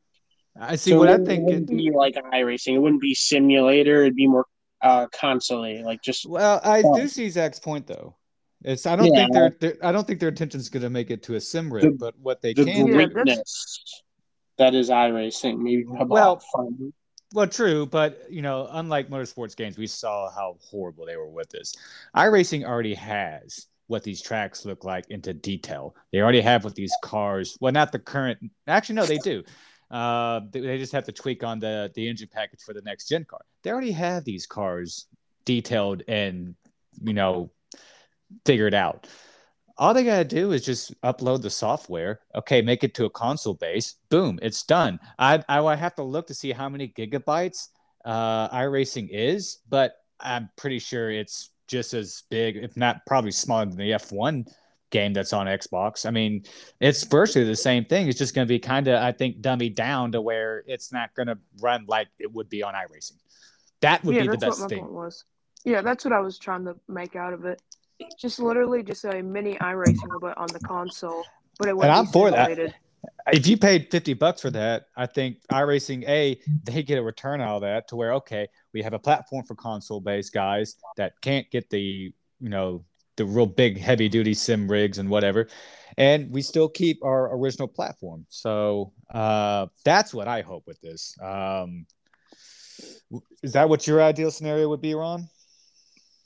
[0.59, 1.41] I see So what it I wouldn't- think.
[1.41, 2.73] It wouldn't It, be like iRacing.
[2.73, 4.01] It wouldn't be simulator.
[4.01, 4.45] It'd be more
[4.81, 6.91] uh console like just well, I Yeah.
[7.01, 8.15] do see Zach's point though.
[8.63, 9.21] It's I don't Yeah.
[9.27, 11.71] think they're, they're I don't think their intention's going to make it to a sim
[11.71, 12.87] rig, but what they the can.
[12.87, 14.03] Yeah, that's- greatness
[14.57, 15.59] that is iRacing.
[15.59, 16.91] Maybe have Well, fun.
[17.33, 21.49] Well, true, but you know, unlike motorsports games, we saw how horrible they were with
[21.49, 21.73] this.
[22.15, 25.95] iRacing already has what these tracks look like into detail.
[26.11, 27.57] They already have what these cars.
[27.59, 28.39] Well, not the current.
[28.67, 29.43] Actually, no, they do.
[29.89, 33.07] Uh, they, they just have to tweak on the the engine package for the next
[33.07, 33.41] gen car.
[33.63, 35.07] They already have these cars
[35.45, 36.55] detailed and
[37.01, 37.51] you know
[38.45, 39.07] figured out.
[39.79, 42.21] All they gotta do is just upload the software.
[42.35, 43.95] Okay, make it to a console base.
[44.09, 44.99] Boom, it's done.
[45.19, 47.69] I I have to look to see how many gigabytes
[48.05, 53.65] uh, iRacing is, but I'm pretty sure it's just as big, if not probably smaller
[53.65, 54.47] than the F1
[54.89, 56.05] game that's on Xbox.
[56.05, 56.43] I mean,
[56.79, 58.07] it's virtually the same thing.
[58.07, 61.13] It's just going to be kind of, I think, dummied down to where it's not
[61.13, 63.17] going to run like it would be on iRacing.
[63.81, 65.11] That would yeah, be the best thing.
[65.65, 67.61] Yeah, that's what I was trying to make out of it.
[68.19, 71.23] Just literally just a mini iRacing, but on the console.
[71.59, 72.47] But it And I'm be for that.
[72.47, 72.75] simulated.
[73.31, 77.41] If you paid 50 bucks for that, I think iRacing A, they get a return
[77.41, 81.13] out of that to where, okay, we have a platform for console based guys that
[81.21, 81.79] can't get the,
[82.39, 82.83] you know,
[83.17, 85.47] the real big heavy duty sim rigs and whatever.
[85.97, 88.25] And we still keep our original platform.
[88.29, 91.15] So uh, that's what I hope with this.
[91.21, 91.85] Um,
[93.41, 95.27] is that what your ideal scenario would be, Ron?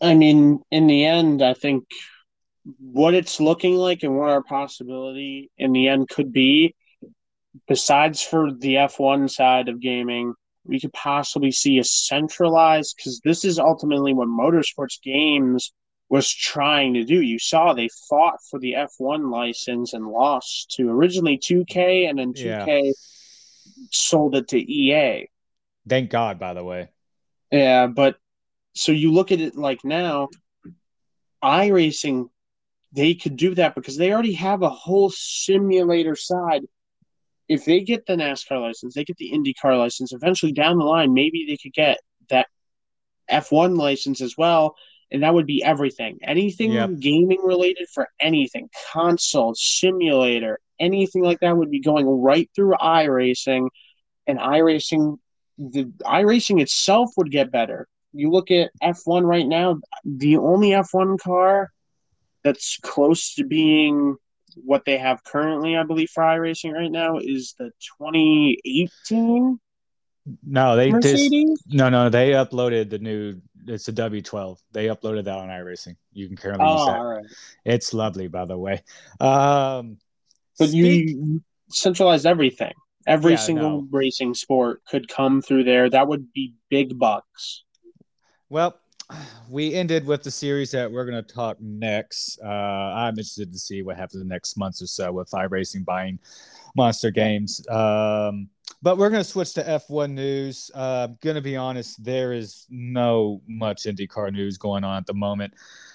[0.02, 1.86] I mean, in the end, I think
[2.80, 6.76] what it's looking like and what our possibility in the end could be,
[7.68, 10.34] besides for the F1 side of gaming,
[10.64, 15.74] we could possibly see a centralized, because this is ultimately what motorsports games
[16.10, 17.22] was trying to do.
[17.22, 22.34] You saw they fought for the F1 license and lost to originally 2K, and then
[22.34, 22.94] 2K
[23.92, 25.28] sold it to EA.
[25.88, 26.90] Thank God, by the way.
[27.52, 28.18] Yeah, but
[28.74, 30.30] so you look at it like now,
[31.44, 32.30] iRacing,
[32.94, 36.64] they could do that because they already have a whole simulator side.
[37.48, 41.14] If they get the NASCAR license, they get the IndyCar license, eventually down the line,
[41.14, 42.48] maybe they could get that
[43.30, 44.76] F1 license as well.
[45.12, 46.20] And that would be everything.
[46.24, 47.00] Anything Yep.
[47.00, 53.68] gaming related for anything, console, simulator, anything like that would be going right through iRacing.
[54.28, 55.18] And iRacing
[55.58, 57.88] the iRacing itself would get better.
[58.14, 61.72] You look at F1 right now, the only F1 car
[62.44, 64.18] that's close to being
[64.56, 69.60] what they have currently, I believe, for iRacing right now is the 2018
[70.44, 71.64] No, they just Mercedes.
[71.68, 73.42] no no they uploaded the new.
[73.68, 74.58] It's a W12.
[74.72, 75.96] They uploaded that on iRacing.
[76.14, 76.98] You can currently Oh, use that.
[76.98, 77.26] all right.
[77.66, 78.82] It's lovely, by the way.
[79.20, 79.98] Um,
[80.60, 82.74] But speak- you, centralized everything.
[83.08, 83.88] Every Yeah, single no.
[83.92, 85.90] racing sport could come through there.
[85.90, 87.64] That would be big bucks.
[88.52, 88.78] Well,
[89.50, 92.38] we ended with the series that we're going to talk next.
[92.44, 95.86] Uh, I'm interested to see what happens in the next months or so with iRacing
[95.86, 96.20] buying
[96.76, 97.66] Monster Games.
[97.70, 98.50] Um,
[98.82, 100.70] but we're going to switch to F1 news.
[100.76, 105.06] Uh, I'm going to be honest, there is no much IndyCar news going on at
[105.06, 105.54] the moment.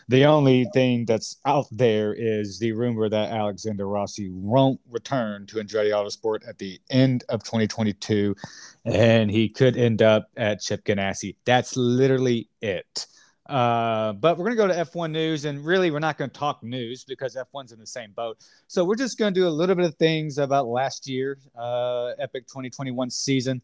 [0.09, 5.57] The only thing that's out there is the rumor that Alexander Rossi won't return to
[5.57, 8.37] Andretti Autosport at the end of 2022
[8.85, 11.35] and he could end up at Chip Ganassi.
[11.45, 13.07] That's literally it.
[13.49, 16.38] Uh, but we're going to go to F1 news, and really, we're not going to
[16.38, 18.38] talk news because F1's in the same boat.
[18.66, 22.12] So we're just going to do a little bit of things about last year, uh,
[22.19, 23.62] Epic 2021 season.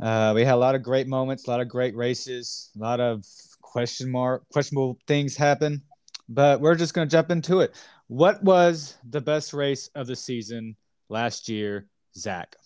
[0.00, 3.00] Uh, we had a lot of great moments, a lot of great races, a lot
[3.00, 3.26] of
[3.68, 5.82] question mark, questionable things happen.
[6.28, 7.74] But we're just going to jump into it.
[8.08, 10.76] What was the best race of the season
[11.08, 12.56] last year, Zach?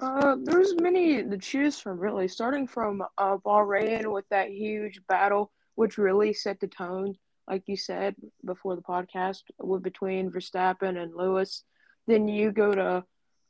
[0.00, 2.28] Uh, there's many to choose from, really.
[2.28, 7.14] Starting from uh, Bahrain with that huge battle, which really set the tone,
[7.48, 11.64] like you said before the podcast, with between Verstappen and Lewis.
[12.06, 13.04] Then you go to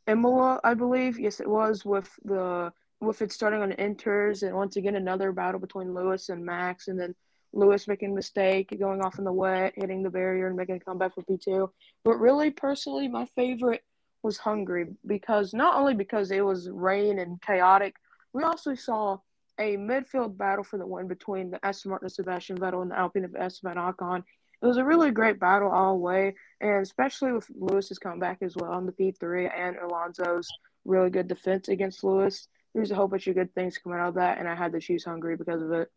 [0.07, 1.19] Imola, I believe.
[1.19, 2.73] Yes, it was with the
[3.05, 6.99] with it starting on inters and once again another battle between Lewis and Max, and
[6.99, 7.15] then
[7.53, 10.81] Lewis making a mistake, going off in the wet, hitting the barrier, and making a
[10.81, 11.71] comeback for P two.
[12.05, 13.85] But really, personally, my favorite
[14.23, 17.95] was Hungary because not only because it was rain and chaotic,
[18.33, 19.19] we also saw
[19.61, 22.99] a midfield battle for the win between the Aston Martin of Sebastian Vettel and the
[22.99, 24.25] Alpine of Esteban Ocon.
[24.63, 28.57] It was a really great battle all the way, and especially with Lewis's comeback as
[28.57, 30.49] well on the P3 and Alonso's
[30.85, 32.49] really good defense against Lewis.
[32.75, 34.81] There's a whole bunch of good things coming out of that, and I had to
[34.81, 35.91] choose Hungary because of it.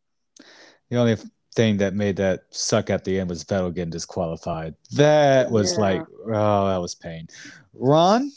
[0.90, 1.18] The only
[1.56, 4.76] thing that made that suck at the end was Vettel getting disqualified.
[4.92, 5.82] That was Yeah.
[5.82, 7.28] like, oh, that was pain.
[7.74, 8.32] Ron,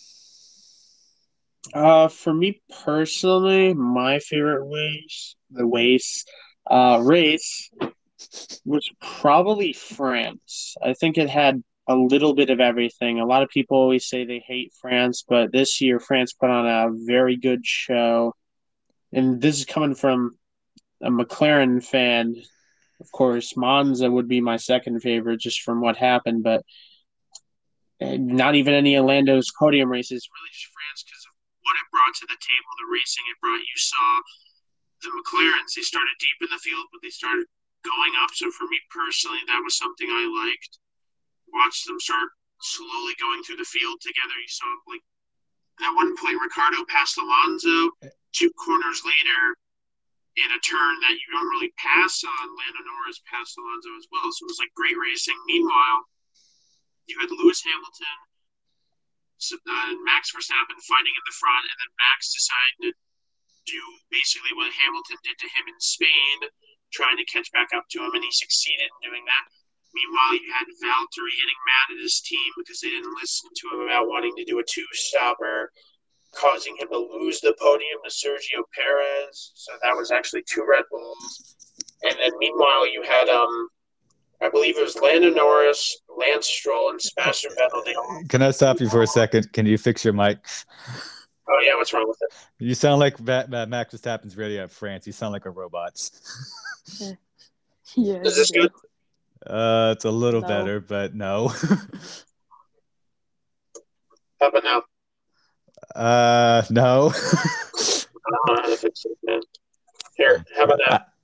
[1.75, 6.25] Uh, for me personally, my favorite race, the race,
[6.67, 7.71] uh, race
[8.65, 10.77] was probably France.
[10.83, 13.19] I think it had a little bit of everything.
[13.19, 16.65] A lot of people always say they hate France, but this year France put on
[16.65, 18.33] a very good show.
[19.13, 20.39] And this is coming from
[21.03, 22.37] a McLaren fan.
[23.01, 26.63] Of course, Monza would be my second favorite just from what happened, but
[28.01, 30.31] uh, not even any of Lando's podium races.
[30.31, 31.35] Really just France because of
[31.67, 33.59] what it brought to the table, the racing it brought.
[33.59, 34.09] You saw
[35.03, 37.51] the McLarens, they started deep in the field, but they started
[37.83, 38.31] going up.
[38.31, 40.79] So for me personally, that was something I liked.
[41.53, 44.37] Watched them start slowly going through the field together.
[44.39, 45.05] You saw like
[45.81, 47.91] at one point Ricciardo passed Alonso.
[48.31, 49.43] Two corners later,
[50.39, 54.31] in a turn that you don't really pass on, Lando Norris passed Alonso as well.
[54.31, 55.35] So it was like great racing.
[55.51, 56.07] Meanwhile,
[57.11, 58.17] you had Lewis Hamilton,
[59.67, 62.91] uh, Max Verstappen fighting in the front, and then Max decided to
[63.67, 63.83] do
[64.15, 66.37] basically what Hamilton did to him in Spain,
[66.95, 69.45] trying to catch back up to him, and he succeeded in doing that.
[69.95, 73.81] Meanwhile, you had Valtteri getting mad at his team because they didn't listen to him
[73.87, 75.71] about wanting to do a two stopper,
[76.35, 79.53] causing him to lose the podium to Sergio Perez.
[79.55, 81.57] So that was actually two Red Bulls.
[82.03, 83.69] And then meanwhile, you had um,
[84.41, 87.85] I believe it was Lando Norris, Lance Stroll, and Sebastian Vettel.
[87.85, 88.23] They all.
[88.29, 89.53] can I stop you for a second?
[89.53, 90.39] Can you fix your mic?
[91.49, 92.65] Oh yeah, what's wrong with it?
[92.65, 95.07] You sound like Va- Va- Max Verstappen's radio at France.
[95.07, 95.99] You sound like a robot.
[97.97, 98.21] Yeah.
[98.23, 98.71] Is this good?
[99.47, 100.49] Uh, it's a little No.
[100.49, 101.49] better, but no.
[104.41, 104.83] How about now?
[105.95, 107.13] uh, no.
[107.15, 107.19] I
[108.31, 109.41] don't know how to fix it, man.
[110.17, 110.99] Here, how about now?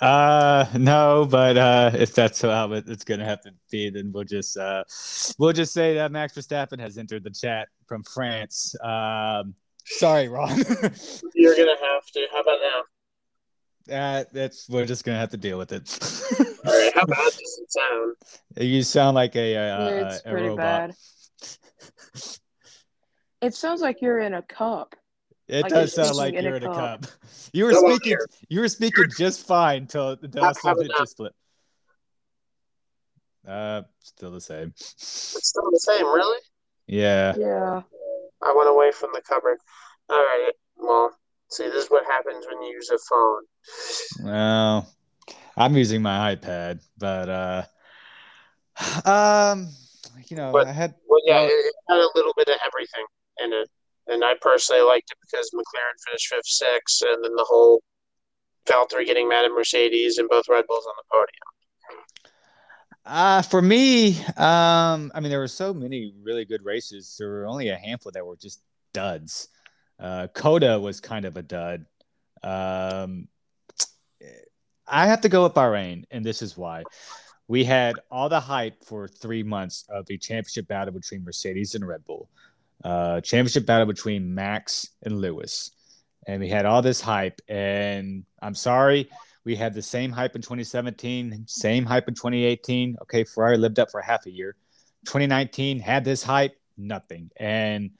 [0.00, 4.22] Uh no, but uh if that's how it, it's gonna have to be, then we'll
[4.22, 4.84] just uh
[5.40, 8.76] we'll just say that Max Verstappen has entered the chat from France.
[8.82, 10.56] Um sorry, Ron.
[11.34, 12.26] You're gonna have to.
[12.32, 12.58] How about
[13.88, 13.96] now?
[14.20, 15.88] uh, that's we're just gonna have to deal with it.
[16.66, 16.92] All right.
[16.94, 18.16] How bad does it sound?
[18.58, 20.90] you sound like a uh, it's a pretty robot.
[20.90, 20.94] bad.
[23.40, 24.94] It sounds like you're in a cup.
[25.48, 27.02] It Like does you're sound like speaking in you're a in a cup.
[27.02, 27.10] cup.
[27.52, 28.10] You were Go on speaking.
[28.10, 28.26] here.
[28.48, 31.36] You were speaking just fine till the How- how something about just flipped.
[33.46, 34.68] Uh, still the same.
[34.68, 36.38] It's still the same, really?
[36.86, 37.34] Yeah.
[37.36, 37.82] Yeah.
[38.40, 39.58] I went away from the cupboard.
[40.08, 40.52] All right.
[40.76, 41.10] Well,
[41.50, 43.42] see, this is what happens when you use a phone.
[44.24, 44.88] Well,
[45.56, 47.62] I'm using my iPad, but uh,
[49.04, 49.68] um,
[50.28, 53.04] you know, But- I had Well, yeah, it, it had a little bit of everything
[53.44, 53.68] in it,
[54.08, 57.82] and I personally liked it because McLaren finished fifth, sixth, and then the whole
[58.66, 62.06] Valtteri getting mad at Mercedes and both Red Bulls on the podium.
[63.04, 67.16] Uh, for me, um, I mean, there were so many really good races.
[67.18, 68.62] There were only a handful that were just
[68.92, 69.48] duds.
[69.98, 71.84] Uh, Qatar was kind of a dud.
[72.44, 73.28] Um,
[74.92, 76.84] I have to go with Bahrain, and this is why.
[77.48, 81.88] We had all the hype for three months of a championship battle between Mercedes and
[81.88, 82.28] Red Bull,
[82.84, 85.70] uh, championship battle between Max and Lewis,
[86.26, 87.40] and we had all this hype.
[87.48, 89.08] And I'm sorry,
[89.44, 92.98] we had the same hype in 2017, same hype in 2018.
[93.02, 94.56] Okay, Ferrari lived up for half a year.
[95.06, 97.90] 2019 had this hype, nothing, and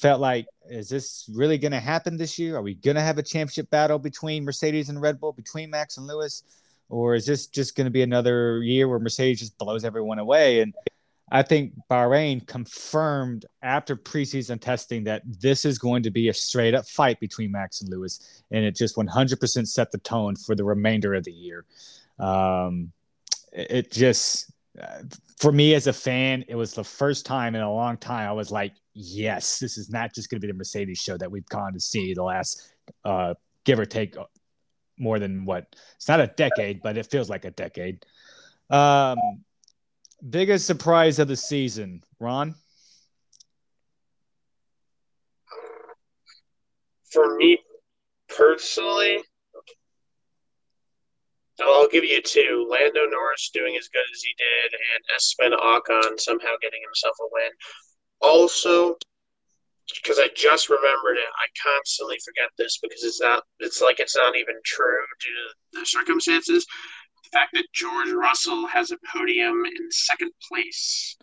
[0.00, 2.56] felt like, is this really going to happen this year?
[2.56, 5.96] Are we going to have a championship battle between Mercedes and Red Bull, between Max
[5.96, 6.42] and Lewis?
[6.88, 10.60] Or is this just going to be another year where Mercedes just blows everyone away?
[10.60, 10.74] And
[11.32, 16.74] I think Bahrain confirmed after preseason testing that this is going to be a straight
[16.74, 18.42] up fight between Max and Lewis.
[18.52, 21.64] And it just 100% set the tone for the remainder of the year.
[22.18, 22.92] Um,
[23.52, 25.02] it, just, uh,
[25.38, 28.32] for me as a fan, it was the first time in a long time I
[28.32, 31.48] was like, yes, this is not just going to be the Mercedes show that we've
[31.48, 32.72] gone to see the last,
[33.04, 34.16] uh, give or take,
[34.98, 38.04] more than what it's not a decade, but it feels like a decade.
[38.70, 39.18] Um,
[40.28, 42.54] biggest surprise of the season, Ron.
[47.12, 47.58] For me
[48.34, 49.18] personally,
[51.60, 52.66] I'll give you two.
[52.70, 57.28] Lando Norris doing as good as he did, and Esteban Ocon somehow getting himself a
[57.30, 57.50] win.
[58.20, 58.96] Also,
[59.94, 63.44] because I just remembered it, I constantly forget this because it's not.
[63.60, 65.28] It's like it's not even true due
[65.74, 66.66] to the circumstances.
[67.24, 71.16] The fact that George Russell has a podium in second place.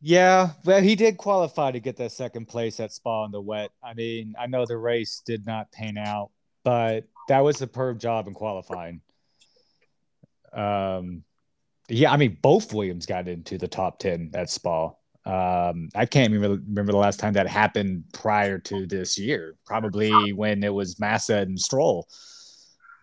[0.00, 3.70] Yeah, well, he did qualify to get that second place at Spa in the wet.
[3.82, 6.30] I mean, I know the race did not pan out,
[6.62, 9.00] but that was a superb job in qualifying.
[10.52, 11.24] Um,
[11.88, 14.92] yeah, I mean, both Williams got into the top 10 at Spa.
[15.26, 20.32] Um, I can't remember, remember the last time that happened prior to this year, probably
[20.32, 22.06] when it was Massa and Stroll.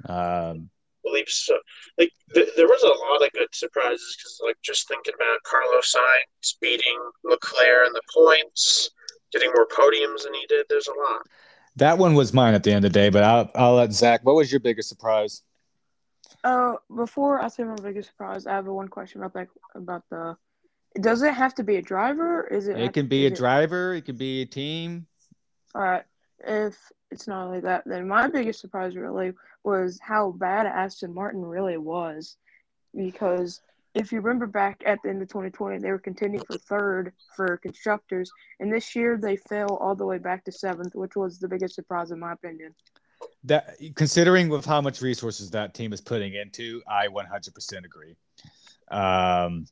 [0.08, 0.70] Um,
[1.04, 1.58] believe so.
[1.98, 5.96] Like th- there was a lot of good surprises because, like, just thinking about Carlos
[5.96, 8.92] Sainz beating Leclerc in the points,
[9.32, 10.68] getting more podiums than he did.
[10.70, 11.22] There's a lot.
[11.78, 14.22] that one was mine at the end of the day, but I'll, I'll let Zach.
[14.24, 15.42] What was your biggest surprise?
[16.44, 20.38] Uh, before I say my biggest surprise, I have one question about that about the.
[21.00, 22.48] Does it have to be a driver?
[22.48, 22.78] Is it?
[22.78, 25.08] It can be a it- driver, it can be a team.
[25.74, 26.04] All right.
[26.46, 26.78] If
[27.12, 31.78] it's not like that, then my biggest surprise really was how bad Aston Martin really
[31.78, 32.36] was.
[32.94, 33.62] Because
[33.94, 37.58] if you remember back at the end of 2020, they were contending for third for
[37.58, 41.48] constructors, and this year they fell all the way back to seventh, which was the
[41.48, 42.74] biggest surprise in my opinion.
[43.44, 48.16] That considering with how much resources that team is putting into, I 100% agree.
[48.90, 49.66] Um,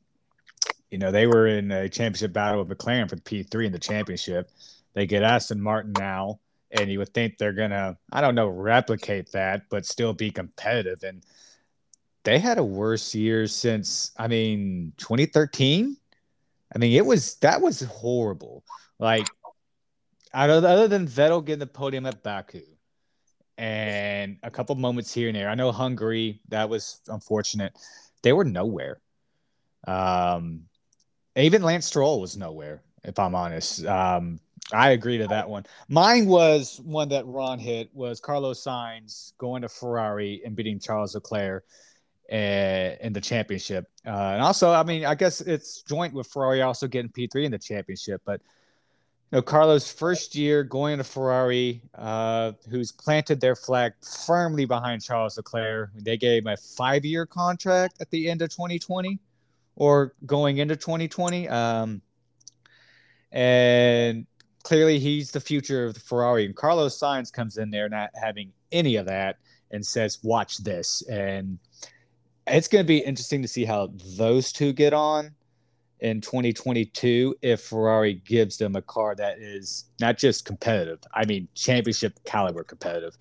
[0.90, 3.78] you know, they were in a championship battle with McLaren for the P3 in the
[3.78, 4.50] championship.
[4.94, 9.30] They get Aston Martin now, and you would think they're gonna, I don't know, replicate
[9.32, 11.02] that, but still be competitive.
[11.04, 11.24] And
[12.24, 15.96] they had a worse year since, I mean, 2013.
[16.74, 18.64] I mean, it was that was horrible.
[18.98, 19.28] Like,
[20.32, 22.62] other than Vettel getting the podium at Baku,
[23.60, 25.50] and a couple moments here and there.
[25.50, 27.74] I know Hungary, that was unfortunate.
[28.22, 29.00] They were nowhere.
[29.86, 30.62] Um,
[31.36, 33.84] even Lance Stroll was nowhere, if I'm honest.
[33.84, 34.40] Um,
[34.72, 35.66] I agree to that one.
[35.88, 41.14] Mine was one that Ron hit was Carlos Sainz going to Ferrari and beating Charles
[41.14, 41.64] Leclerc
[42.32, 42.36] uh,
[43.00, 43.86] in the championship.
[44.06, 47.52] Uh, and also, I mean, I guess it's joint with Ferrari also getting P3 in
[47.52, 48.40] the championship, but
[49.32, 53.92] you know, Carlos' first year going to Ferrari, uh, who's planted their flag
[54.26, 55.90] firmly behind Charles Leclerc.
[55.94, 59.20] They gave him a five year contract at the end of 2020
[59.80, 61.48] or going into 2020.
[61.48, 62.02] Um,
[63.32, 64.26] and
[64.62, 66.44] clearly he's the future of the Ferrari.
[66.44, 69.38] And Carlos Sainz comes in there not having any of that
[69.70, 71.00] and says, watch this.
[71.08, 71.58] And
[72.46, 75.30] it's going to be interesting to see how those two get on
[76.00, 81.48] in 2022 if Ferrari gives them a car that is not just competitive, I mean,
[81.54, 83.16] championship caliber competitive.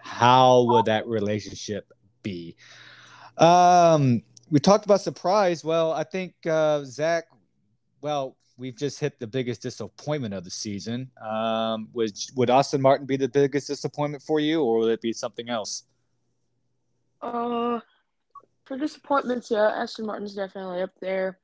[0.00, 2.56] How would that relationship be?
[3.36, 4.22] Um,
[4.52, 5.64] we talked about surprise.
[5.64, 7.24] Well, I think uh, Zach,
[8.02, 11.10] well, we've just hit the biggest disappointment of the season.
[11.26, 15.14] Um, would would Aston Martin be the biggest disappointment for you, or would it be
[15.14, 15.84] something else?
[17.22, 17.80] Uh,
[18.66, 21.38] for disappointments, yeah, Aston Martin's definitely up there.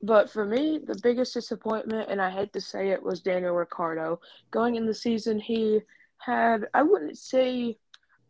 [0.00, 4.18] But for me, the biggest disappointment, and I hate to say it, was Daniel Ricciardo.
[4.50, 5.80] Going in the season, he
[6.18, 7.76] had, I wouldn't say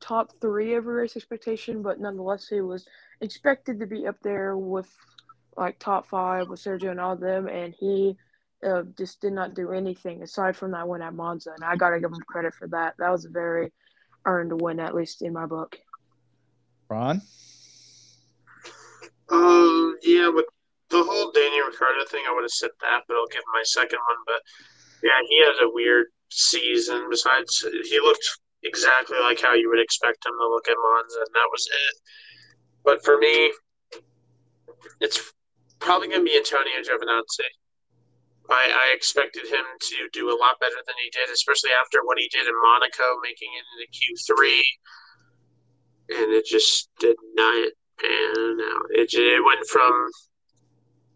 [0.05, 2.87] top three every race expectation, but nonetheless, he was
[3.23, 4.89] expected to be up there with
[5.57, 8.17] like top five with Sergio and all of them, and he
[8.67, 11.53] uh, just did not do anything aside from that win at Monza.
[11.55, 12.95] And I got to give him credit for that.
[12.99, 13.73] That was a very
[14.27, 15.79] earned win, at least in my book.
[16.91, 17.23] Ron?
[19.31, 20.47] Um, yeah, with
[20.91, 23.63] the whole Daniel Ricciardo thing, I would have said that, but I'll give him my
[23.65, 24.19] second one.
[24.27, 24.43] But
[25.03, 27.07] yeah, he has a weird season.
[27.09, 31.35] Besides, he looked exactly like how you would expect him to look at Monza, and
[31.35, 31.95] that was it.
[32.85, 33.53] But for me,
[35.01, 35.33] it's
[35.81, 37.49] probably going to be Antonio Giovinazzi.
[38.51, 42.19] I, I expected him to do a lot better than he did, especially after what
[42.19, 44.61] he did in Monaco, making it into Q3.
[46.21, 48.87] And it just did not pan out.
[48.93, 50.11] It, it went from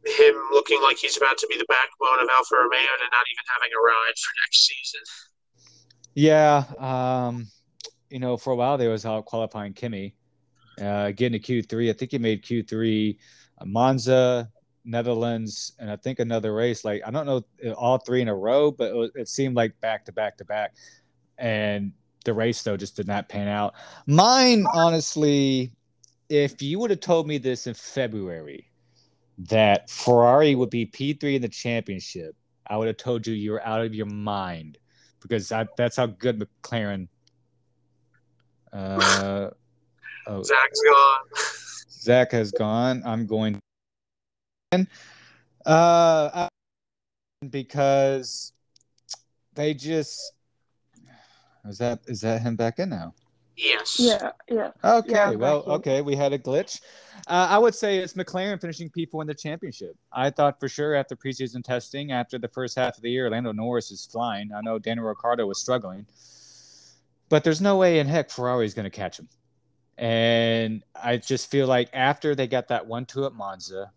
[0.07, 3.45] him looking like he's about to be the backbone of Alfa Romeo to not even
[3.53, 5.05] having a ride for next season.
[6.19, 6.65] Yeah.
[6.79, 7.47] Um,
[8.11, 10.17] you know, for a while they was out qualifying Kimi.
[10.81, 11.91] Uh, getting to Q3.
[11.91, 13.17] I think he made Q3
[13.59, 14.51] uh, Monza,
[14.85, 16.85] Netherlands, and I think another race.
[16.85, 17.45] Like I don't know
[17.77, 20.75] all three in a row, but it, it seemed like back to back to back.
[21.39, 21.93] And
[22.25, 23.75] the race though just did not pan out.
[24.09, 25.71] Mine, honestly,
[26.29, 28.69] if you would have told me this in February
[29.39, 32.35] that Ferrari would be P3 in the championship,
[32.67, 34.79] I would have told you you were out of your mind
[35.21, 37.09] because I, that's how good McLaren.
[38.73, 39.51] Uh,
[40.27, 41.21] oh, Zach's gone.
[41.91, 43.03] Zach has gone.
[43.05, 43.61] I'm going.
[45.65, 46.49] Uh,
[47.51, 48.53] because
[49.55, 50.33] they just
[51.69, 53.15] is that is that him back in now?
[53.59, 53.97] Yes.
[53.99, 54.31] Yeah.
[54.49, 54.71] Yeah.
[54.85, 55.11] Okay.
[55.11, 56.01] Yeah, well, okay.
[56.01, 56.81] We had a glitch.
[57.27, 59.97] Uh, I would say it's McLaren finishing P4 in the championship.
[60.13, 63.51] I thought for sure after preseason testing, after the first half of the year, Lando
[63.51, 64.53] Norris is flying.
[64.53, 66.07] I know Daniel Ricciardo was struggling,
[67.29, 69.29] but there's no way in heck Ferrari is going to catch him.
[69.99, 73.91] And I just feel like after they got that one-two at Monza,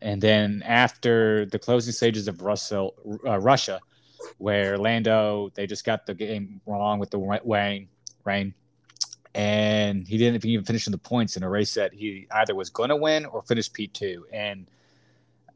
[0.00, 2.94] and then after the closing stages of Russell,
[3.26, 3.78] uh, Russia,
[4.38, 7.88] where Lando they just got the game wrong with the rain,
[8.24, 8.54] rain,
[9.34, 12.70] and he didn't even finish in the points in a race that he either was
[12.70, 14.22] going to win or finish P2.
[14.32, 14.70] And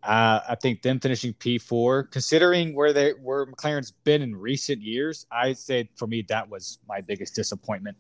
[0.02, 5.26] uh, I think them finishing P4, considering where they where McLaren's been in recent years,
[5.30, 7.96] I'd say for me that was my biggest disappointment.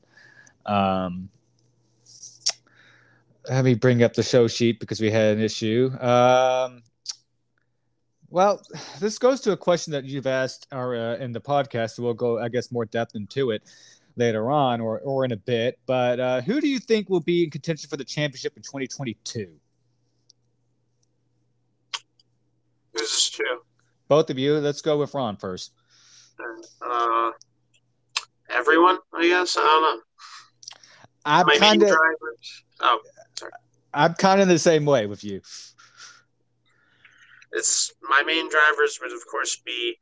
[0.64, 1.28] Um,
[3.48, 5.90] let me bring up the show sheet because we had an issue.
[6.00, 6.82] Um,
[8.28, 8.60] well,
[8.98, 11.92] this goes to a question that you've asked our, uh, in the podcast.
[11.92, 13.62] So we'll go, I guess, more depth into it
[14.16, 15.78] later on or, or in a bit.
[15.86, 19.52] But uh, who do you think will be in contention for the championship in 2022?
[22.94, 23.60] This is true.
[24.08, 24.54] Both of you.
[24.54, 25.72] Let's go with Ron first.
[26.80, 27.30] Uh,
[28.48, 29.56] everyone, I guess.
[29.56, 30.02] I don't know.
[31.24, 31.88] I'm kind of.
[31.88, 32.64] drivers.
[32.80, 33.00] Oh,
[33.92, 35.40] I'm kind of the same way with you.
[37.52, 39.96] it's my main drivers would of course be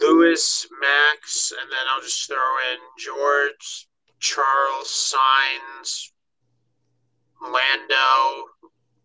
[0.00, 2.36] Lewis, Max, and then I'll just throw
[2.72, 3.88] in George,
[4.18, 6.10] Charles, Sainz,
[7.42, 8.46] Lando.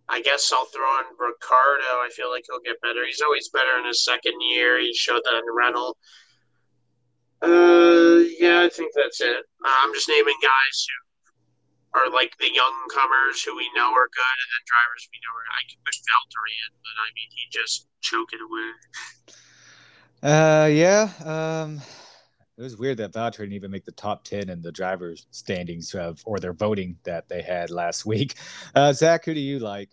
[0.08, 2.02] I guess I'll throw in Ricciardo.
[2.06, 3.06] I feel like he'll get better.
[3.06, 4.80] He's always better in his second year.
[4.80, 5.98] He showed that in Renault.
[7.42, 9.44] Uh, yeah, I think that's it.
[9.66, 14.10] Uh, I'm just naming guys who are like the young comers who we know are
[14.12, 15.50] good, and then drivers we know are.
[15.52, 18.72] I could put Valtteri in, but I mean, he just choked it away.
[20.26, 21.08] Uh, yeah.
[21.24, 21.80] Um,
[22.58, 25.94] it was weird that Valtteri didn't even make the top ten in the drivers' standings
[25.94, 28.34] of or their voting that they had last week.
[28.74, 29.90] Uh, Zach, who do you like?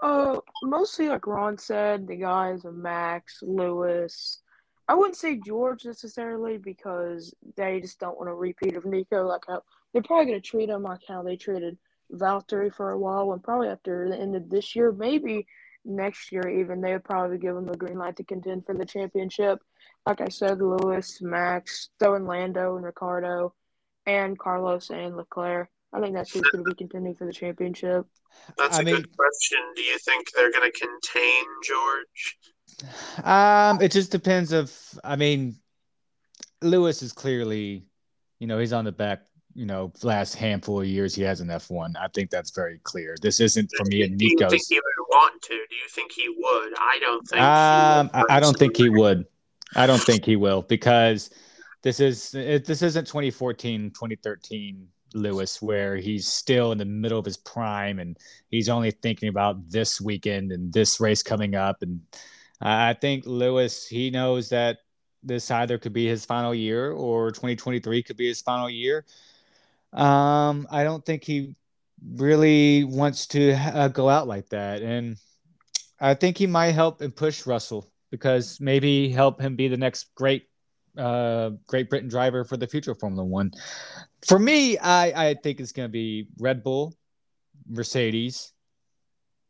[0.00, 4.40] Uh, mostly like Ron said, the guys of Max, Lewis.
[4.88, 9.26] I wouldn't say George necessarily because they just don't want a repeat of Nico.
[9.26, 9.62] Like how
[9.92, 11.76] they're probably going to treat him like how they treated
[12.12, 15.46] Valtteri for a while, and probably after the end of this year, maybe
[15.84, 18.84] next year even they would probably give him the green light to contend for the
[18.84, 19.58] championship.
[20.06, 23.54] Like I said, Lewis, Max, throwing Lando and Ricciardo,
[24.06, 25.68] and Carlos and Leclerc.
[25.92, 28.04] I think that's who's going to be contending for the championship.
[28.58, 29.58] That's I a mean- good question.
[29.76, 33.24] Do you think they're going to contain George?
[33.24, 34.72] Um, it just depends of.
[35.04, 35.56] I mean,
[36.60, 37.86] Lewis is clearly,
[38.40, 39.20] you know, he's on the back
[39.54, 41.94] you know last handful of years he has an F1.
[42.00, 43.16] I think that's very clear.
[43.22, 45.48] This isn't for me and Do you think he would want to?
[45.48, 46.74] Do you think he would?
[46.78, 47.42] I don't think.
[47.42, 49.26] Um, I don't think he would.
[49.76, 51.30] I don't think he will because
[51.82, 57.24] this is it, this isn't 2014, 2013 Lewis where he's still in the middle of
[57.24, 58.16] his prime and
[58.48, 61.82] he's only thinking about this weekend and this race coming up.
[61.82, 62.00] And
[62.60, 64.78] I think Lewis he knows that
[65.22, 69.04] this either could be his final year or 2023 could be his final year.
[69.94, 71.54] Um, I don't think he
[72.14, 75.16] really wants to uh, go out like that, and
[76.00, 80.14] I think he might help and push Russell because maybe help him be the next
[80.14, 80.46] great
[80.98, 83.52] uh, Great Britain driver for the future Formula One.
[84.26, 86.94] For me, I, I think it's going to be Red Bull,
[87.68, 88.52] Mercedes.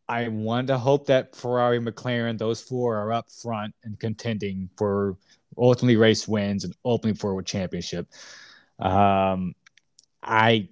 [0.08, 5.16] I want to hope that Ferrari, McLaren, those four are up front and contending for
[5.56, 8.08] ultimately race wins and ultimately for a championship.
[8.78, 9.54] Um,
[10.24, 10.68] I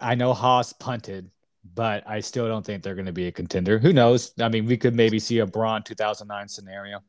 [0.00, 1.30] I know Haas punted,
[1.74, 3.78] but I still don't think they're going to be a contender.
[3.78, 4.32] Who knows?
[4.40, 7.00] I mean, we could maybe see a Brawn 2009 scenario.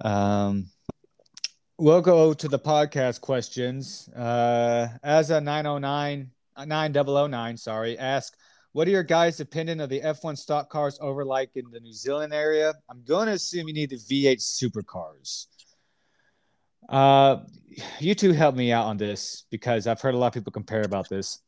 [0.00, 0.66] Um,
[1.78, 4.08] we'll go to the podcast questions.
[4.10, 6.30] Uh, as a 909,
[6.66, 8.36] 9009, sorry, ask,
[8.72, 11.94] what are your guys' opinion of the F1 stock cars over like in the New
[11.94, 12.74] Zealand area?
[12.90, 15.46] I'm going to assume you need the V8 supercars.
[16.88, 17.38] Uh,
[17.98, 20.82] you two help me out on this because I've heard a lot of people compare
[20.82, 21.40] about this.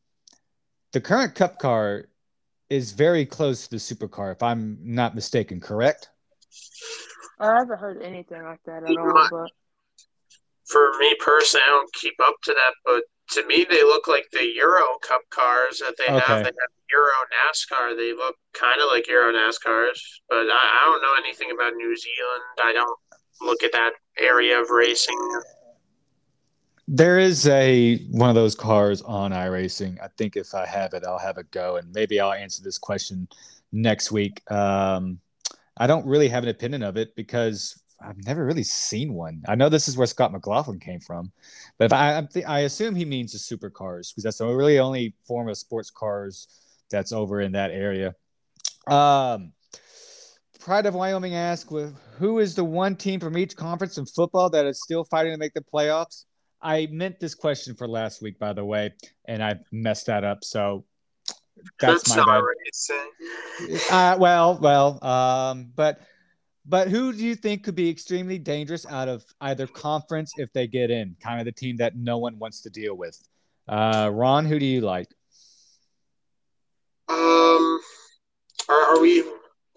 [0.93, 2.07] The current Cup car
[2.71, 6.11] is very close to the supercar, if I'm not mistaken, correct?
[7.41, 9.29] I haven't heard anything like that at all.
[9.31, 9.51] But
[10.67, 14.27] For me personally, I don't keep up to that, but to me, they look like
[14.33, 16.19] the Euro Cup cars that they Okay.
[16.19, 16.39] have.
[16.43, 17.97] They have Euro NASCAR.
[17.97, 21.95] They look kind of like Euro NASCARs, but I, I don't know anything about New
[21.97, 22.43] Zealand.
[22.63, 22.99] I don't
[23.41, 25.19] look at that area of racing.
[26.87, 30.01] There is a one of those cars on iRacing.
[30.03, 32.79] I think if I have it, I'll have a go, and maybe I'll answer this
[32.79, 33.29] question
[33.73, 34.41] next week.
[34.51, 35.21] Um,
[35.77, 39.43] I don't really have an opinion of it because I've never really seen one.
[39.49, 41.33] I know this is where Scott McLaughlin came from,
[41.79, 45.49] but I th- I assume he means the supercars because that's the really only form
[45.49, 46.49] of sports cars
[46.91, 48.15] that's over in that area.
[48.87, 49.53] Um,
[50.69, 51.73] Pride of Wyoming asks,
[52.19, 55.39] who is the one team from each conference in football that is still fighting to
[55.39, 56.27] make the playoffs?
[56.61, 58.93] I meant this question for last week, by the way,
[59.25, 60.45] and I messed that up.
[60.45, 60.85] So
[61.81, 63.81] that's, my bad.
[63.91, 66.03] Uh, well, well, um, but
[66.67, 70.67] but who do you think could be extremely dangerous out of either conference if they
[70.67, 71.17] get in?
[71.19, 73.19] Kind of the team that no one wants to deal with.
[73.67, 75.09] Uh, Ron, who do you like?
[77.09, 77.81] Um,
[78.69, 79.25] are, are we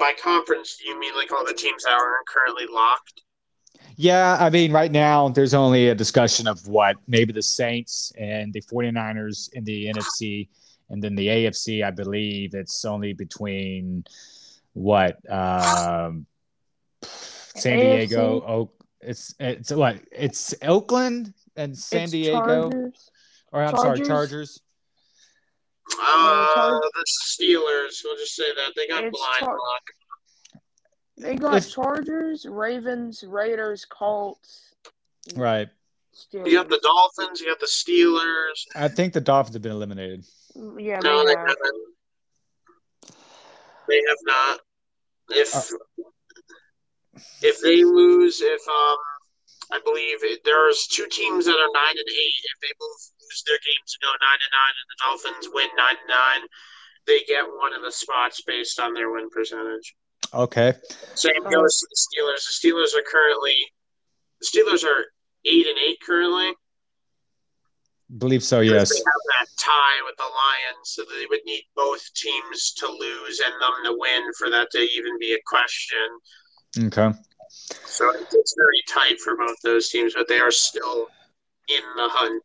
[0.02, 0.78] by conference?
[0.82, 3.22] Do you mean like all the teams that are currently locked?
[3.96, 8.52] Yeah, I mean, right now there's only a discussion of what maybe the Saints and
[8.52, 10.50] the 49ers in the NFC,
[10.90, 14.04] and then the AFC, I believe it's only between
[14.74, 16.26] what um,
[17.04, 18.50] San Diego, AFC?
[18.50, 18.74] Oak.
[19.02, 23.12] It's it's what it's Oakland and San it's Diego, Chargers.
[23.52, 24.62] or I'm sorry, Chargers.
[25.90, 26.06] Chargers.
[26.06, 28.02] Uh, the Steelers.
[28.04, 29.84] We'll just say that they got It's blind Char- luck.
[31.18, 34.74] They got If- Chargers, Ravens, Raiders, Colts,
[35.36, 35.70] Right.
[36.16, 36.48] Steelers.
[36.48, 37.42] You got the Dolphins.
[37.42, 38.66] You got the Steelers.
[38.76, 40.26] I think the Dolphins have been eliminated.
[40.56, 41.48] Yeah, No, they they have.
[41.50, 43.16] haven't.
[43.88, 44.60] They have not.
[45.30, 45.62] If Uh.
[47.42, 48.98] if they lose, if um,
[49.72, 52.34] I believe it, there's two teams that are nine and eight.
[52.44, 52.98] If they move
[53.32, 56.44] lose their games to go nine and nine, and the Dolphins win nine and nine,
[57.08, 59.96] they get one of the spots based on their win percentage.
[60.34, 60.74] Okay.
[61.16, 62.44] Same goes to the Steelers.
[62.48, 63.56] The Steelers are currently
[64.40, 65.06] the Steelers are
[65.46, 66.52] eight and eight currently.
[68.18, 68.60] Believe so.
[68.60, 68.90] Yes.
[68.90, 69.06] They have
[69.40, 73.72] that tie with the Lions, so they would need both teams to lose and them
[73.86, 76.88] to win for that to even be a question.
[76.88, 77.18] Okay.
[77.86, 81.08] So it's very tight for both those teams, but they are still
[81.70, 82.44] in the hunt.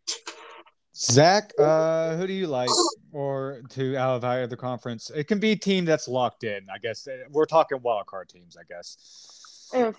[0.99, 2.71] Zach, uh, who do you like,
[3.13, 5.11] or to out of either conference?
[5.15, 6.67] It can be a team that's locked in.
[6.73, 8.57] I guess we're talking wild card teams.
[8.57, 9.69] I guess.
[9.75, 9.97] If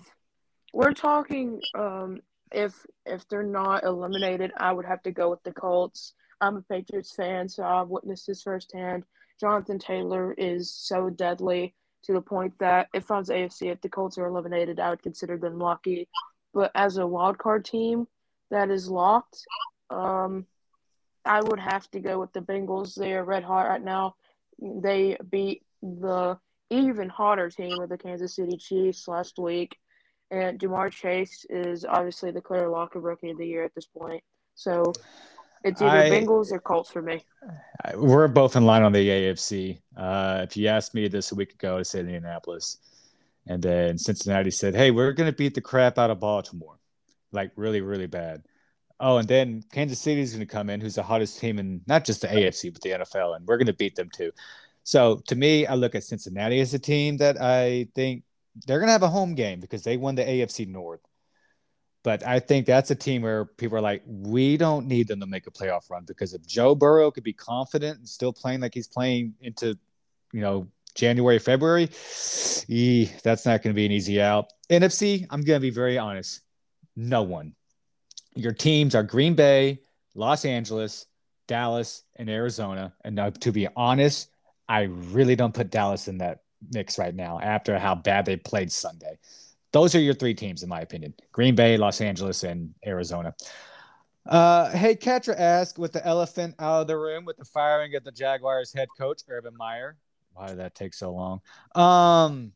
[0.72, 2.20] we're talking, um,
[2.50, 6.14] if if they're not eliminated, I would have to go with the Colts.
[6.40, 9.04] I'm a Patriots fan, so I've witnessed this firsthand.
[9.40, 11.74] Jonathan Taylor is so deadly
[12.04, 15.02] to the point that if I was AFC, if the Colts are eliminated, I would
[15.02, 16.08] consider them lucky.
[16.52, 18.08] But as a wild card team
[18.50, 19.44] that is locked,
[19.90, 20.46] um,
[21.28, 22.94] I would have to go with the Bengals.
[22.94, 24.16] They are red hot right now.
[24.58, 26.38] They beat the
[26.70, 29.76] even hotter team of the Kansas City Chiefs last week.
[30.30, 33.86] And Ja'Marr Chase is obviously the clear lock of rookie of the year at this
[33.86, 34.22] point.
[34.54, 34.92] So
[35.64, 37.24] It's either I- Bengals or Colts for me.
[37.84, 39.80] I- We're both in line on the AFC.
[39.96, 42.78] Uh, if you asked me this a week ago, I said Indianapolis.
[43.46, 46.78] And then Cincinnati said, hey, we're going to beat the crap out of Baltimore.
[47.32, 48.44] Like, really, really bad.
[49.00, 51.82] Oh, and then Kansas City is going to come in, who's the hottest team in
[51.86, 54.32] not just the AFC, but the NFL, and we're going to beat them too.
[54.82, 58.24] So to me, I look at Cincinnati as a team that I think
[58.66, 61.00] they're going to have a home game because they won the AFC North.
[62.02, 65.26] But I think that's a team where people are like, we don't need them to
[65.26, 68.72] make a playoff run because if Joe Burrow could be confident and still playing like
[68.72, 69.76] he's playing into,
[70.32, 71.90] you know, January, February,
[72.68, 74.52] ee, that's not going to be an easy out.
[74.70, 76.40] NFC, I'm going to be very honest.
[76.96, 77.54] No one.
[78.34, 79.80] Your teams are Green Bay,
[80.14, 81.06] Los Angeles,
[81.46, 82.92] Dallas, and Arizona.
[83.04, 84.30] And now, to be honest,
[84.68, 88.70] I really don't put Dallas in that mix right now after how bad they played
[88.70, 89.18] Sunday.
[89.72, 93.34] Those are your three teams, in my opinion Green Bay, Los Angeles, and Arizona.
[94.26, 98.04] Uh, hey, Katra asked with the elephant out of the room with the firing of
[98.04, 99.96] the Jaguars head coach, Urban Meyer.
[100.34, 101.40] Why did that take so long?
[101.74, 102.52] Um,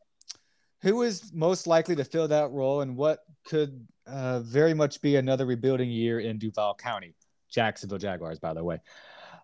[0.81, 5.15] who is most likely to fill that role and what could uh, very much be
[5.15, 7.15] another rebuilding year in Duval County?
[7.49, 8.79] Jacksonville Jaguars, by the way.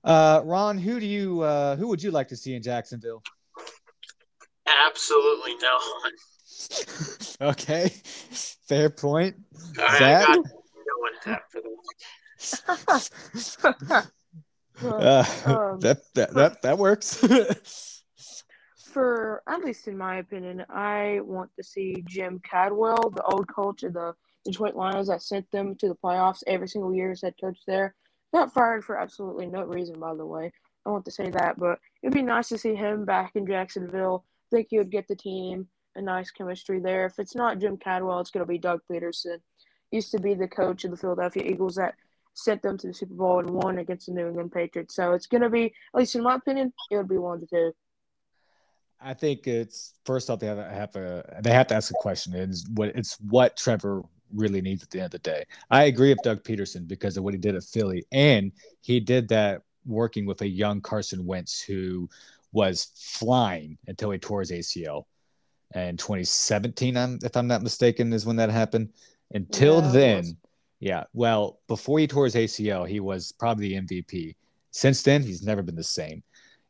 [0.03, 3.21] Uh, Ron, who do you uh, who would you like to see in Jacksonville?
[4.87, 6.13] Absolutely no one.
[7.51, 7.89] okay,
[8.67, 9.35] fair point.
[9.79, 10.27] I Zach?
[10.27, 11.61] got no one hat for
[12.37, 13.57] this.
[14.81, 17.17] Uh, Um, that, that that that works.
[18.93, 23.83] for at least in my opinion, I want to see Jim Caldwell, the old coach
[23.83, 24.13] of the
[24.49, 27.95] Detroit Lions that sent them to the playoffs every single year as head coach there.
[28.33, 30.51] Got fired for absolutely no reason, by the way.
[30.85, 34.25] I want to say that, but it'd be nice to see him back in Jacksonville.
[34.51, 37.05] I think would get the team a nice chemistry there.
[37.05, 39.37] If it's not Jim Caldwell, it's going to be Doug Pederson.
[39.91, 41.95] Used to be the coach of the Philadelphia Eagles that
[42.33, 44.95] sent them to the Super Bowl and won against the New England Patriots.
[44.95, 47.47] So it's going to be, at least in my opinion, it would be one the
[47.47, 47.73] two.
[49.01, 51.95] I think it's first off they have to have a they have to ask a
[51.95, 52.33] question.
[52.35, 54.03] It's what it's what Trevor
[54.33, 55.45] really needs at the end of the day.
[55.69, 58.51] I agree with Doug Pederson because of what he did at Philly, and
[58.81, 62.09] he did that working with a young Carson Wentz who
[62.51, 65.05] was flying until he tore his ACL.
[65.73, 68.89] And 2017, I'm, if I'm not mistaken, is when that happened.
[69.33, 70.37] Until Yeah, then,
[70.79, 71.03] yeah.
[71.13, 74.35] Well, before he tore his ACL, he was probably the MVP.
[74.71, 76.23] Since then, he's never been the same.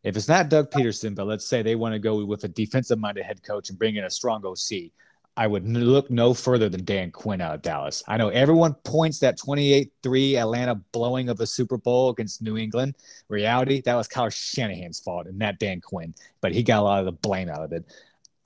[0.03, 2.99] If it's not Doug Pederson, but let's say they want to go with a defensive
[2.99, 4.91] minded head coach and bring in a strong OC,
[5.39, 8.03] I would look no further than Dan Quinn out of Dallas.
[8.09, 12.57] I know everyone points that 28 3 Atlanta blowing of a Super Bowl against New
[12.57, 12.95] England.
[13.29, 16.99] Reality, that was Kyle Shanahan's fault and not Dan Quinn, but he got a lot
[16.99, 17.85] of the blame out of it.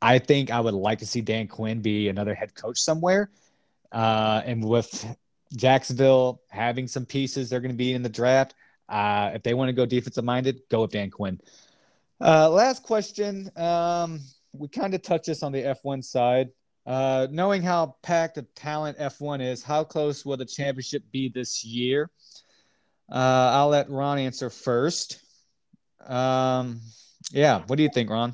[0.03, 3.31] I think I would like to see Dan Quinn be another head coach somewhere.
[3.91, 5.03] Uh, and with
[5.55, 8.53] Jacksonville having some pieces, they're going to be in the draft.
[8.87, 11.41] Uh, if they want to go defensive minded, go with Dan Quinn.
[12.21, 13.49] Uh, last question.
[13.57, 14.19] Um,
[14.51, 16.51] we kind of touched this on the F1 side.
[16.85, 21.63] Uh, knowing how packed of talent F1 is, how close will the championship be this
[21.63, 22.09] year?
[23.11, 25.19] Uh, I'll let Ron answer first.
[26.05, 26.81] Um,
[27.31, 28.33] yeah, what do you think, Ron?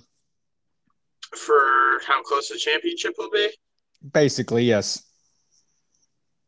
[1.36, 3.50] For how close the championship will be?
[4.14, 5.04] Basically, yes.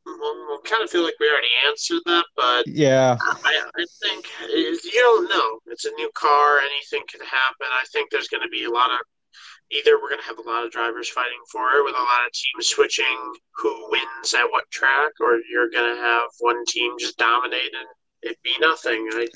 [0.05, 4.25] Well, I kind of feel like we already answered that, but Yeah, I, I think
[4.49, 5.59] you don't know.
[5.67, 6.59] It's a new car.
[6.59, 7.67] Anything can happen.
[7.69, 8.97] I think there's going to be a lot of
[9.71, 12.25] either we're going to have a lot of drivers fighting for it with a lot
[12.25, 16.93] of teams switching who wins at what track, or you're going to have one team
[16.99, 17.87] just dominate and
[18.23, 19.07] it be nothing.
[19.13, 19.27] I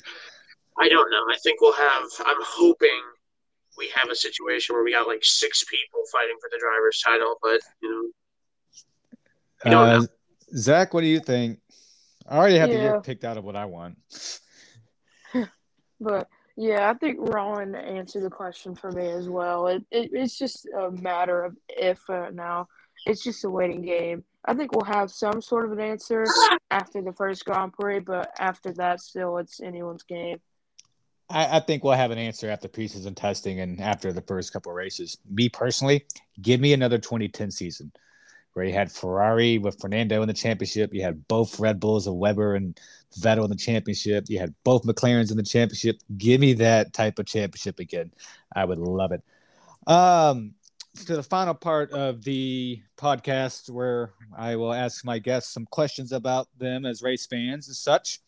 [0.78, 1.22] I don't know.
[1.32, 2.02] I think we'll have.
[2.26, 3.00] I'm hoping
[3.78, 7.36] we have a situation where we got like six people fighting for the driver's title,
[7.42, 8.10] but you know.
[9.64, 10.06] You don't Uh, know.
[10.56, 11.60] Zach, what do you think?
[12.28, 13.00] I already have the year Yeah.
[13.02, 13.96] picked out of what I want.
[15.98, 19.66] But yeah, I think Rowan answered the question for me as well.
[19.66, 22.68] It, it it's just a matter of if uh, now.
[23.04, 24.24] It's just a waiting game.
[24.44, 26.24] I think we'll have some sort of an answer
[26.70, 30.40] after the first Grand Prix, but after that, still, it's anyone's game.
[31.28, 34.72] I, I think we'll have an answer after preseason testing and after the first couple
[34.72, 35.18] races.
[35.28, 36.06] Me personally,
[36.40, 37.92] give me another 2010 season
[38.56, 40.94] where you had Ferrari with Fernando in the championship.
[40.94, 42.80] You had both Red Bulls of Webber and
[43.20, 44.24] Vettel in the championship.
[44.28, 46.00] You had both McLarens in the championship.
[46.16, 48.12] Give me that type of championship again.
[48.54, 49.22] I would love it.
[49.86, 50.54] Um,
[51.04, 56.12] to the final part of the podcast where I will ask my guests some questions
[56.12, 58.20] about them as race fans and such.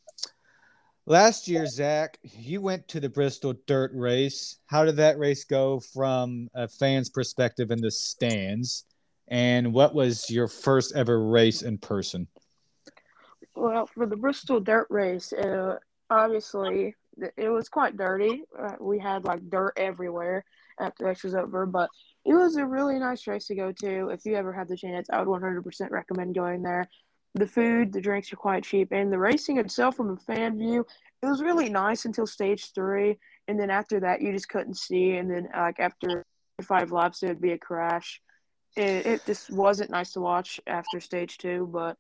[1.07, 4.59] Last year, Zach, you went to the Bristol Dirt Race.
[4.67, 8.85] How did that race go from a fan's perspective in the stands?
[9.29, 12.29] And what was your first ever race in person?
[13.55, 15.77] Well, for the Bristol Dirt Race, uh,
[16.11, 16.95] obviously
[17.37, 18.43] it was quite dirty.
[18.59, 20.45] Uh, we had like dirt everywhere
[20.81, 21.91] after race was over, but
[22.25, 24.09] it was a really nice race to go to.
[24.11, 26.89] If you ever had the chance, I would 100% recommend going there.
[27.35, 30.87] The food, the drinks are quite cheap, and the racing itself, from a fan view,
[31.23, 33.19] it was really nice until stage three,
[33.49, 36.25] and then after that, you just couldn't see, and then like after
[36.63, 38.21] five laps, it would be a crash.
[38.77, 41.97] It, it just wasn't nice to watch after stage two, but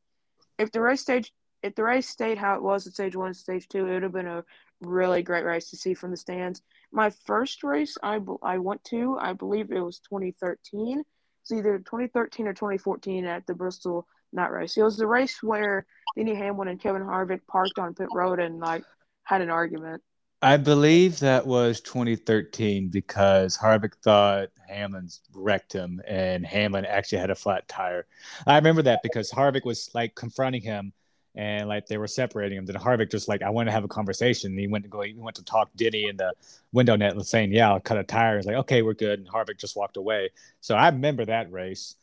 [0.59, 3.37] if the race stage if the race stayed how it was at stage one and
[3.37, 4.45] stage two, it would have been a
[4.81, 6.63] really great race to see from the stands.
[6.93, 11.03] My first race I, I went to, I believe it was 2013.
[11.43, 14.77] It's either 2013 or 2014 at the Bristol Night Race.
[14.77, 18.61] It was the race where Denny Hamlin and Kevin Harvick parked on pit road and
[18.61, 18.85] like
[19.25, 20.03] had an argument.
[20.41, 27.31] I believe that was 2013 because Harvick thought Hamlin's wrecked him and Hamlin actually had
[27.31, 28.07] a flat tire.
[28.47, 30.93] I remember that because Harvick was like confronting him
[31.35, 32.67] and like they were separating him.
[32.67, 34.53] Then Harvick just like I want to have a conversation.
[34.53, 35.03] And he went to go.
[35.03, 36.33] He went to talk Denny in the
[36.73, 39.29] window net, and saying, "Yeah, I'll cut a tire." He's like, "Okay, we're good." And
[39.29, 40.31] Harvick just walked away.
[40.61, 41.97] So I remember that race.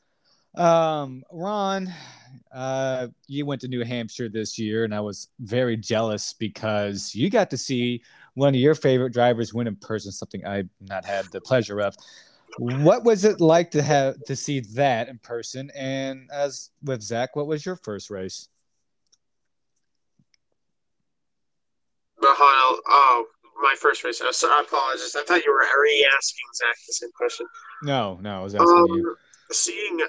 [0.57, 1.93] Um, Ron,
[2.53, 7.29] uh, you went to New Hampshire this year, and I was very jealous because you
[7.29, 8.01] got to see
[8.35, 10.11] one of your favorite drivers win in person.
[10.11, 11.95] Something I've not had the pleasure of.
[12.57, 15.71] What was it like to have to see that in person?
[15.75, 18.47] And as with Zach, what was your first race?
[22.87, 23.25] Oh,
[23.61, 24.21] my first race.
[24.23, 25.15] Oh, so I apologize.
[25.15, 27.47] I thought you were already asking Zach the same question.
[27.83, 29.15] No, no, I was asking um, you.
[29.51, 29.99] Seeing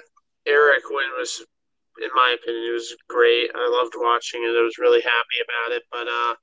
[0.47, 1.43] Aric win was,
[2.01, 3.51] in my opinion, it was great.
[3.53, 4.55] I loved watching it.
[4.55, 5.83] I was really happy about it.
[5.91, 6.35] But uh,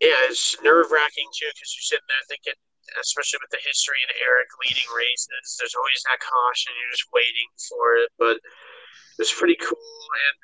[0.00, 2.58] yeah, it's nerve wracking too because you're sitting there thinking,
[3.00, 6.74] especially with the history and Aric leading races, there's always that caution.
[6.78, 8.10] You're just waiting for it.
[8.18, 9.78] But it was pretty cool.
[9.78, 10.34] And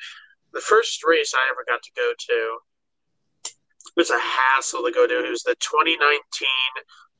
[0.52, 2.40] the first race I ever got to go to
[3.96, 5.26] was a hassle to go to.
[5.26, 5.98] It was the 2019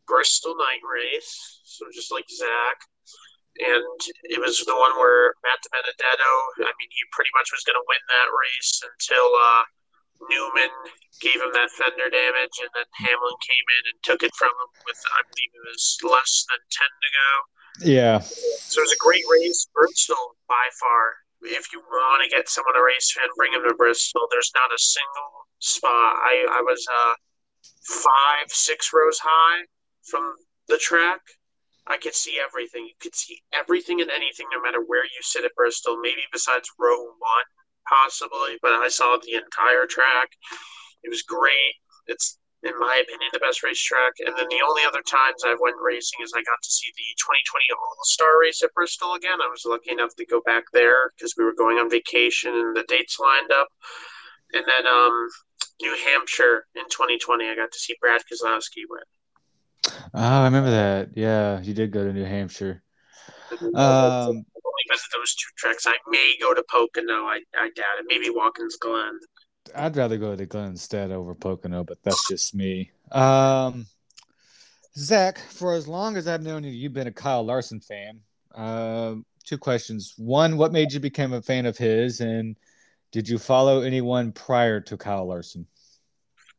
[0.07, 1.61] Bristol night race.
[1.65, 2.79] So just like Zach.
[3.59, 3.99] And
[4.31, 6.33] it was the one where Matt DiBenedetto,
[6.63, 9.63] I mean, he pretty much was going to win that race until uh,
[10.31, 10.73] Newman
[11.19, 14.71] gave him that fender damage, and then Hamlin came in and took it from him
[14.87, 17.31] with, I believe it was less than 10 to go.
[17.79, 18.19] Yeah.
[18.23, 19.67] So it was a great race.
[19.75, 21.03] Bristol, by far,
[21.43, 24.27] if you want to get someone a race fan, bring him to Bristol.
[24.31, 26.19] There's not a single spot.
[26.19, 27.15] I, I was uh,
[27.87, 29.65] five, six rows high
[30.03, 30.35] from
[30.69, 31.21] the track.
[31.89, 32.85] I could see everything.
[32.85, 35.99] You could see everything and anything, no matter where you sit at Bristol.
[36.01, 37.49] Maybe besides row one,
[37.89, 40.29] possibly, but I saw the entire track.
[41.03, 41.75] It was great.
[42.07, 44.13] It's, in my opinion, the best racetrack.
[44.21, 47.09] And then the only other times I went racing is I got to see the
[47.17, 49.41] 2020 All Star race at Bristol again.
[49.41, 52.77] I was lucky enough to go back there because we were going on vacation and
[52.77, 53.69] the dates lined up.
[54.53, 55.29] And then um,
[55.81, 57.49] New Hampshire in 2020.
[57.49, 59.03] I got to see Brad Keselowski win.
[59.87, 61.11] Oh, I remember that.
[61.15, 62.83] Yeah, you did go to New Hampshire.
[63.51, 64.45] Um,
[64.85, 67.25] because of those two tracks, I may go to Pocono.
[67.25, 68.07] I, I doubt it.
[68.09, 69.19] Maybe Watkins Glen.
[69.75, 72.91] I'd rather go to Glen instead over Pocono, but that's just me.
[73.13, 73.87] Um,
[74.97, 78.21] Zach, for as long as I've known you, you've been a Kyle Larson fan.
[78.55, 80.15] Uh, two questions.
[80.17, 82.21] One, what made you become a fan of his?
[82.21, 82.57] And
[83.13, 85.67] did you follow anyone prior to Kyle Larson?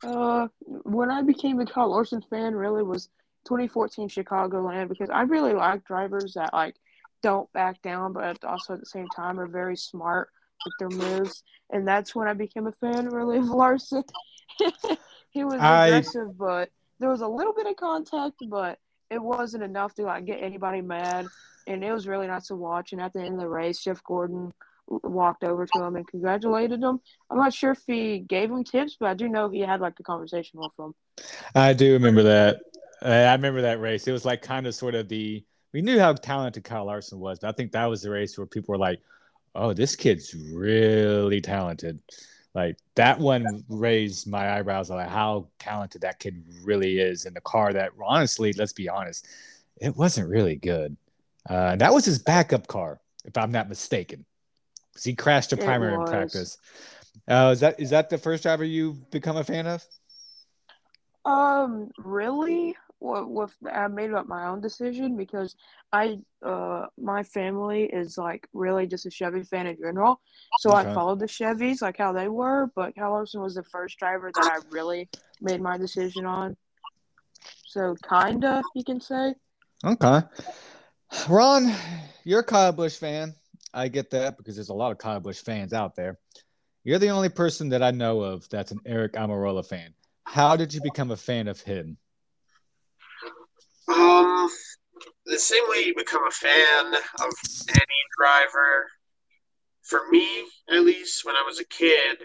[0.03, 3.09] Uh, when I became a Kyle Larson fan, really was
[3.45, 6.75] 2014 Chicagoland because I really like drivers that like
[7.21, 10.29] don't back down, but also at the same time are very smart
[10.65, 14.03] with their moves, and that's when I became a fan really of Larson.
[15.31, 16.69] he was aggressive, but
[16.99, 18.79] there was a little bit of contact, but
[19.09, 21.27] it wasn't enough to like get anybody mad,
[21.67, 22.91] and it was really nice to watch.
[22.93, 24.53] And at the end of the race, Jeff Gordon
[24.89, 26.99] walked over to him and congratulated him.
[27.29, 29.99] I'm not sure if he gave him tips, but I do know he had like
[29.99, 30.93] a conversation with him.
[31.55, 32.61] I do remember that.
[33.01, 34.07] I remember that race.
[34.07, 37.39] It was like kind of sort of the we knew how talented Kyle Larson was,
[37.39, 38.99] but I think that was the race where people were like,
[39.55, 42.01] "Oh, this kid's really talented."
[42.55, 47.41] Like that one raised my eyebrows like how talented that kid really is in the
[47.41, 47.71] car.
[47.71, 49.27] That honestly, let's be honest,
[49.77, 50.97] it wasn't really good.
[51.49, 54.25] Uh, that was his backup car, if I'm not mistaken
[54.99, 56.57] because he crashed a primary in practice.
[57.27, 59.85] Uh, is that is that the first driver you've become a fan of?
[61.25, 62.75] Um, really?
[62.99, 65.55] What with I made up my own decision because
[65.93, 70.19] I uh my family is like really just a Chevy fan in general,
[70.59, 70.89] so okay.
[70.89, 72.69] I followed the Chevys like how they were.
[72.75, 75.07] But Kyle Larson was the first driver that I really
[75.39, 76.57] made my decision on.
[77.67, 79.35] So kinda, you can say.
[79.85, 80.21] Okay,
[81.29, 81.73] Ron,
[82.25, 83.33] you're a Kyle Busch fan.
[83.73, 86.17] I get that because there's a lot of Kyle Busch fans out there.
[86.83, 89.93] You're the only person that I know of that's an Aric Almirola fan.
[90.23, 91.97] How did you become a fan of him?
[93.87, 94.49] Um,
[95.25, 97.33] the same way you become a fan of
[97.69, 98.87] any driver.
[99.83, 102.19] For me, at least, when I was a kid,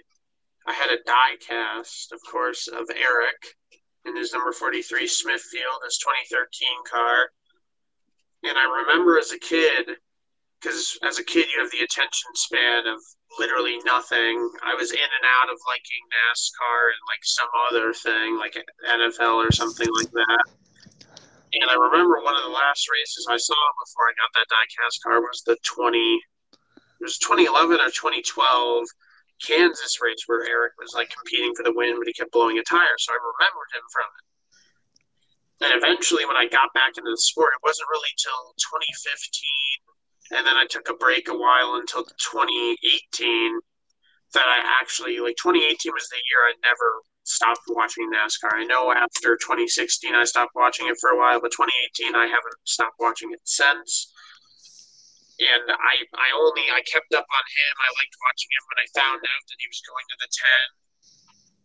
[0.66, 3.54] I had a die cast, of course, of Aric
[4.04, 7.30] in his number 43 Smithfield, his 2013 car.
[8.42, 9.96] And I remember as a kid,
[10.64, 12.96] because as a kid, you have the attention span of
[13.36, 14.40] literally nothing.
[14.64, 18.56] I was in and out of liking NASCAR and like some other thing, like
[18.88, 20.44] NFL or something like that.
[21.52, 25.04] And I remember one of the last races I saw before I got that diecast
[25.04, 28.88] car was the 20, it was 2011 or 2012
[29.44, 32.64] Kansas race where Aric was like competing for the win, but he kept blowing a
[32.64, 32.96] tire.
[32.96, 34.24] So I remembered him from it.
[35.68, 39.94] And eventually, when I got back into the sport, it wasn't really till 2015,
[40.32, 43.60] and then I took a break a while until 2018
[44.32, 48.56] that I actually like 2018 was the year I never stopped watching NASCAR.
[48.56, 52.58] I know after 2016 I stopped watching it for a while, but 2018 I haven't
[52.64, 54.12] stopped watching it since.
[55.40, 57.74] And I, I only I kept up on him.
[57.74, 60.30] I liked watching him when I found out that he was going to the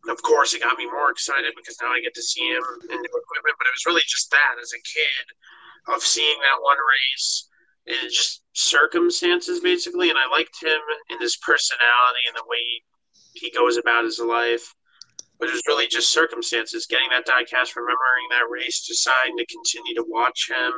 [0.10, 0.16] 10.
[0.16, 2.98] Of course, it got me more excited because now I get to see him in
[2.98, 3.56] new equipment.
[3.62, 5.26] But it was really just that as a kid
[5.94, 7.49] of seeing that one race
[7.88, 10.10] and just circumstances basically.
[10.10, 12.84] And I liked him in his personality and the way
[13.34, 14.74] he goes about his life
[15.40, 16.86] but it was really just circumstances.
[16.86, 20.74] Getting that diecast, remembering that race, deciding to continue to watch him.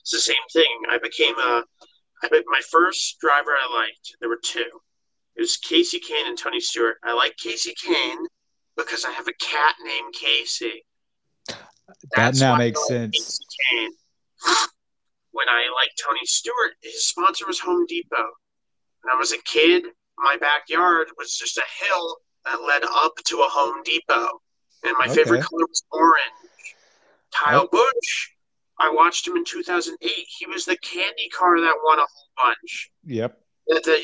[0.00, 0.82] It's the same thing.
[0.88, 1.64] I became a,
[2.22, 4.16] I my first driver I liked.
[4.20, 4.70] There were two.
[5.36, 6.96] It was Casey Kahne and Tony Stewart.
[7.02, 8.24] I like Casey Kahne
[8.76, 10.84] because I have a cat named Casey.
[12.14, 13.40] That's that now makes sense.
[15.34, 18.30] When I liked Tony Stewart, his sponsor was Home Depot.
[19.02, 19.82] When I was a kid,
[20.16, 24.28] my backyard was just a hill that led up to a Home Depot.
[24.84, 25.16] And my okay.
[25.16, 26.76] favorite color was orange.
[27.34, 28.30] Kyle Busch,
[28.78, 30.08] I watched him in 2008.
[30.08, 32.92] He was the candy car that won a whole bunch.
[33.04, 33.36] Yep.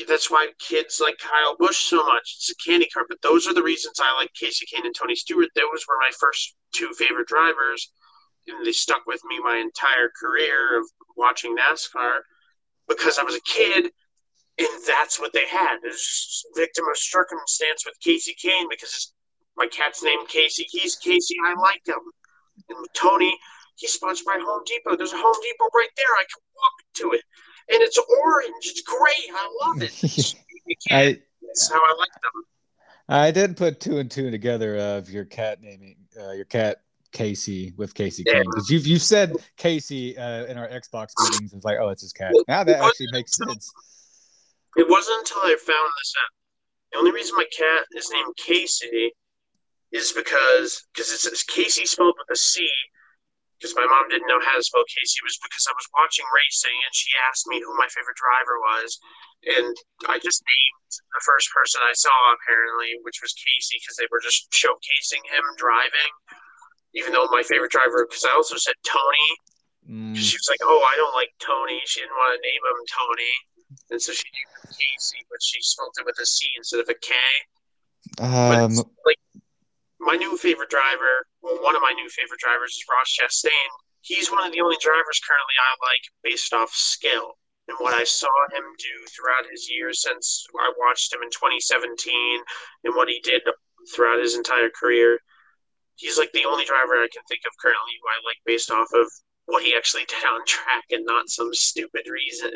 [0.09, 2.35] that's why kids like Kyle Busch so much.
[2.39, 3.05] It's a candy car.
[3.07, 5.47] But those are the reasons I like Casey Kahne and Tony Stewart.
[5.55, 7.89] Those were my first two favorite drivers.
[8.47, 10.85] And they stuck with me my entire career of
[11.15, 12.19] watching NASCAR
[12.87, 13.91] because I was a kid
[14.57, 15.77] and that's what they had.
[15.81, 19.13] This victim of circumstance with Casey Kahne because
[19.57, 20.65] my cat's named Casey.
[20.69, 21.35] He's Casey.
[21.45, 21.99] I like him.
[22.69, 23.33] And with Tony,
[23.75, 24.95] he's sponsored by Home Depot.
[24.95, 26.05] There's a Home Depot right there.
[26.05, 27.23] I can walk to it,
[27.73, 28.65] and it's orange.
[28.65, 29.33] It's great.
[29.33, 30.35] I love it.
[30.91, 32.43] I, that's how I like them.
[33.09, 36.81] I did put two and two together of your cat naming uh, your cat
[37.11, 38.35] Casey with Casey yeah.
[38.35, 41.53] Kahne because you've you said Casey uh, in our Xbox meetings.
[41.53, 42.33] It's like, oh, it's his cat.
[42.47, 43.71] Now that actually makes sense.
[44.77, 46.31] It wasn't until I found this out.
[46.91, 49.11] The only reason my cat is named Casey
[49.91, 52.67] is because because it's Casey spelled with a C.
[53.59, 56.25] Because my mom didn't know how to spell Casey it was because I was watching
[56.33, 58.97] racing and she asked me who my favorite driver was,
[59.45, 59.75] and
[60.09, 64.23] I just named the first person I saw apparently, which was Casey because they were
[64.23, 66.09] just showcasing him driving.
[66.93, 69.29] Even though my favorite driver, because I also said Tony,
[69.87, 70.15] mm.
[70.15, 73.33] she was like, "Oh, I don't like Tony." She didn't want to name him Tony
[73.89, 76.89] and so she named him Casey, but she spelled it with a C instead of
[76.89, 77.13] a K.
[78.19, 78.75] Um,
[79.05, 79.21] like
[79.99, 83.71] my new favorite driver, well, one of my new favorite drivers is Ross Chastain.
[84.01, 87.37] He's one of the only drivers currently I like based off skill
[87.67, 92.41] and what I saw him do throughout his years since I watched him in 2017
[92.83, 93.43] and what he did
[93.93, 95.19] throughout his entire career.
[96.01, 98.87] He's like the only driver I can think of currently who I like based off
[98.93, 99.07] of
[99.45, 102.51] what he actually did on track and not some stupid reason.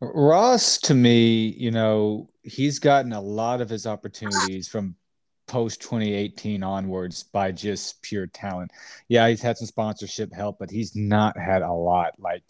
[0.00, 4.94] Ross, to me, you know, he's gotten a lot of his opportunities from
[5.46, 8.72] post 2018 onwards by just pure talent.
[9.08, 12.12] Yeah, he's had some sponsorship help, but he's not had a lot.
[12.18, 12.42] Like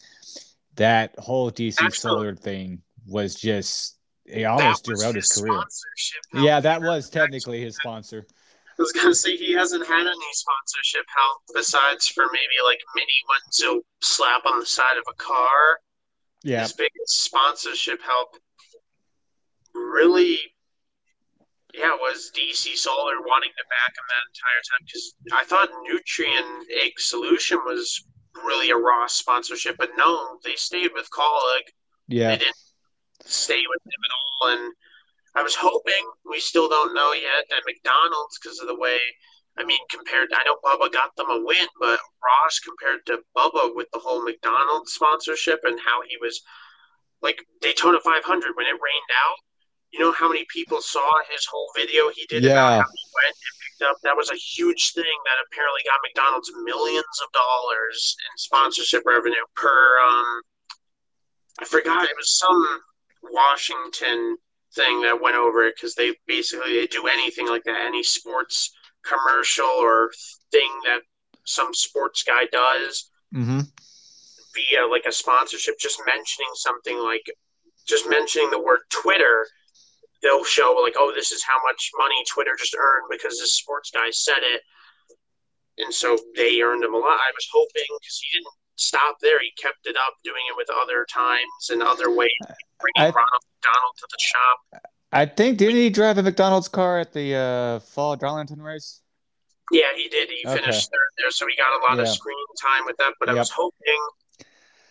[0.76, 1.92] that whole DC Absolutely.
[1.92, 5.62] Solar thing was just he almost derailed his, his career.
[6.34, 8.26] Yeah, that was technically his sponsor.
[8.78, 13.18] I was gonna say he hasn't had any sponsorship help besides for maybe like mini
[13.28, 15.78] ones to slap on the side of a car
[16.42, 16.62] yeah.
[16.62, 18.36] his biggest sponsorship help
[19.74, 20.38] really
[21.74, 26.84] yeah was dc solar wanting to back him that entire time because i thought Nutrien
[26.84, 28.04] Ag Solution was
[28.44, 31.66] really a raw sponsorship but no they stayed with Kaulig.
[32.08, 32.56] yeah they didn't
[33.24, 34.72] stay with him at all and
[35.36, 38.98] i was hoping we still don't know yet that mcdonald's because of the way
[39.58, 43.74] I mean, compared, I know Bubba got them a win, but Ross compared to Bubba
[43.74, 46.42] with the whole McDonald's sponsorship and how he was
[47.22, 48.20] like Daytona 500
[48.54, 49.36] when it rained out,
[49.92, 52.52] you know how many people saw his whole video he did Yeah.
[52.52, 53.96] about how he went and picked up?
[54.02, 59.46] That was a huge thing that apparently got McDonald's millions of dollars in sponsorship revenue
[59.54, 60.42] per um
[61.58, 62.80] I forgot it was some
[63.22, 64.36] Washington
[64.76, 68.70] thing that went over it because they basically they do anything like that, any sports
[69.04, 70.10] commercial or
[70.52, 71.00] thing that
[71.44, 73.60] some sports guy does Mm-hmm.
[74.54, 77.26] via like a sponsorship, just mentioning something like
[77.86, 79.46] just mentioning the word Twitter,
[80.22, 83.90] they'll show like, oh, this is how much money Twitter just earned because this sports
[83.90, 84.62] guy said it.
[85.78, 87.18] And so they earned him a lot.
[87.18, 89.40] I was hoping because he didn't stop there.
[89.40, 92.30] He kept it up, doing it with other times and other ways,
[92.80, 94.82] bringing I- Ronald McDonald to the shop.
[95.12, 99.00] I think didn't he drive a McDonald's car at the uh, fall Darlington race?
[99.72, 100.28] Yeah, he did.
[100.28, 100.60] He Okay.
[100.60, 103.14] finished third there, so he got a lot of screen time with that.
[103.18, 103.98] But I was hoping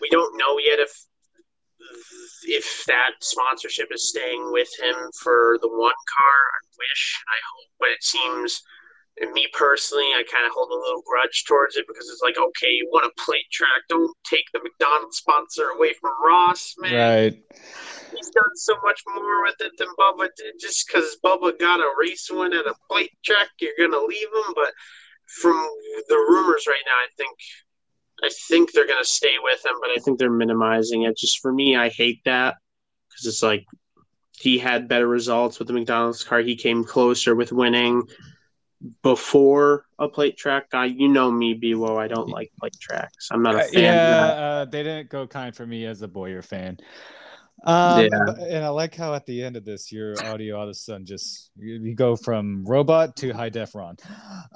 [0.02, 0.92] we don't know yet if
[2.48, 5.78] if that sponsorship is staying with him for the one
[6.18, 6.40] car.
[6.54, 8.62] I wish, I hope, but it seems.
[9.22, 12.38] And me personally, I kind of hold a little grudge towards it because it's like,
[12.38, 16.94] okay, you want a plate track, don't take the McDonald's sponsor away from Ross, man
[16.94, 17.44] Right.
[18.14, 20.56] he's done so much more with it than Bubba did.
[20.60, 24.54] Just because Bubba got a race win at a plate track, you're gonna leave him.
[24.54, 24.74] But
[25.42, 25.66] from
[26.10, 27.38] the rumors right now, I think
[28.24, 29.76] I think they're gonna stay with him.
[29.82, 31.18] But I think they're minimizing it.
[31.18, 32.56] Just for me, I hate that
[33.10, 33.66] because it's like
[34.38, 36.40] he had better results with the McDonald's car.
[36.40, 38.04] He came closer with winning
[39.02, 40.86] before a plate track guy.
[40.86, 41.98] You know me, Bewo.
[41.98, 43.30] I don't like plate tracks.
[43.32, 43.74] I'm not a Uh, fan.
[43.74, 46.78] yeah, uh, they didn't go kind for me as a Bowyer fan.
[47.64, 48.08] Um, Yeah.
[48.48, 51.06] and I like how at the end of this, your audio all of a sudden
[51.06, 53.98] just you, you go from robot to high def Ron.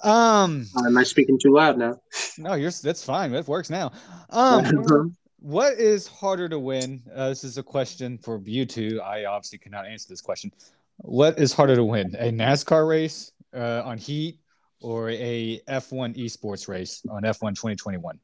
[0.04, 2.00] Um, Am I speaking too loud now?
[2.38, 3.32] no, you're that's fine.
[3.32, 3.92] That works now.
[4.30, 7.02] Um, what is harder to win?
[7.16, 9.02] Uh, this is a question for you two.
[9.04, 10.52] I obviously cannot answer this question.
[10.98, 12.14] What is harder to win?
[12.20, 14.40] A NASCAR race uh, on Heat
[14.82, 18.20] or a F1 esports race on F1 2021?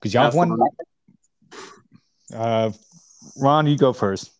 [0.00, 0.58] Because y'all have won.
[2.34, 2.72] Uh,
[3.36, 4.30] Ron, you go first.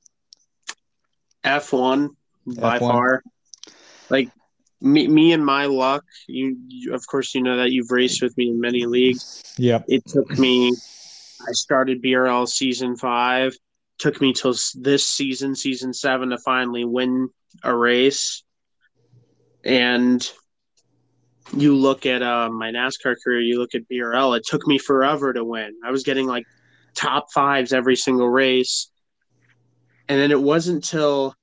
[1.45, 2.11] F one
[2.47, 2.80] by F1.
[2.80, 3.22] far.
[4.11, 4.30] Like
[4.80, 6.05] me, me and my luck.
[6.26, 9.43] You, you, of course, you know that you've raced with me in many leagues.
[9.59, 9.84] Yep.
[9.88, 10.68] It took me.
[10.68, 13.57] I started BRL season five.
[13.99, 17.28] Took me till this season, season seven, to finally win
[17.62, 18.43] a race.
[19.64, 20.30] And
[21.56, 23.40] you look at uh, my NASCAR career.
[23.40, 24.36] You look at BRL.
[24.36, 25.74] It took me forever to win.
[25.84, 26.44] I was getting like
[26.94, 28.90] top fives every single race.
[30.08, 31.34] And then it wasn't till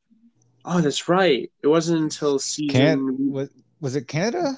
[0.65, 1.49] oh, that's right.
[1.63, 3.49] It wasn't until season Can was
[3.82, 4.57] was it Canada?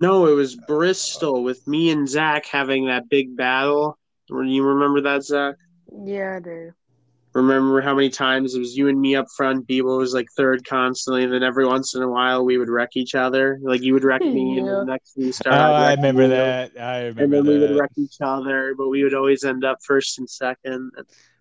[0.00, 3.98] no, it was Bristol with me and Zach having that big battle.
[4.28, 5.56] You remember that, Zach?
[6.04, 6.72] Yeah, I do.
[7.32, 10.66] Remember how many times it was you and me up front, Bebo was like third
[10.66, 13.60] constantly, and then every once in a while we would wreck each other.
[13.62, 15.54] Like you would wreck me, and the next we Oh, start.
[15.54, 16.28] I'd I wreck remember you.
[16.28, 16.72] that.
[16.80, 17.22] I remember.
[17.22, 20.18] And remember then we would wreck each other, but we would always end up first
[20.18, 20.90] and second.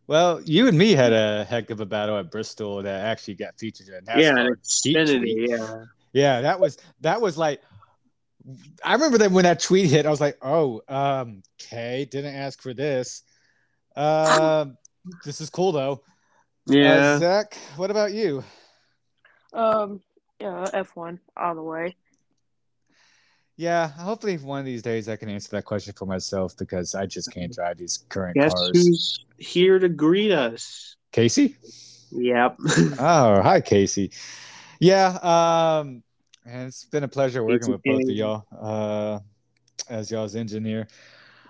[0.05, 3.57] Well, you and me had a heck of a battle at Bristol that actually got
[3.59, 4.19] featured in NASCAR.
[4.19, 5.83] yeah, Xfinity, yeah.
[6.13, 7.61] Yeah, that was that was like
[8.83, 12.61] I remember that when that tweet hit, I was like, "Oh, um, okay, didn't ask
[12.61, 13.23] for this.
[13.95, 14.77] Um,
[15.25, 16.01] this is cool though."
[16.65, 16.93] Yeah.
[16.93, 18.43] Uh, Zach, what about you?
[19.53, 20.01] Um,
[20.39, 21.95] yeah, F one all the way.
[23.59, 27.05] Yeah, hopefully one of these days I can answer that question for myself because I
[27.05, 28.71] just can't drive these current Guess cars.
[28.73, 30.95] who's here to greet us?
[31.11, 31.57] Casey?
[32.11, 32.57] Yep.
[32.99, 34.11] Oh, hi, Casey.
[34.79, 36.03] Yeah, um,
[36.45, 39.19] and it's been a pleasure working Casey with both of y'all uh,
[39.89, 40.87] as y'all's engineer.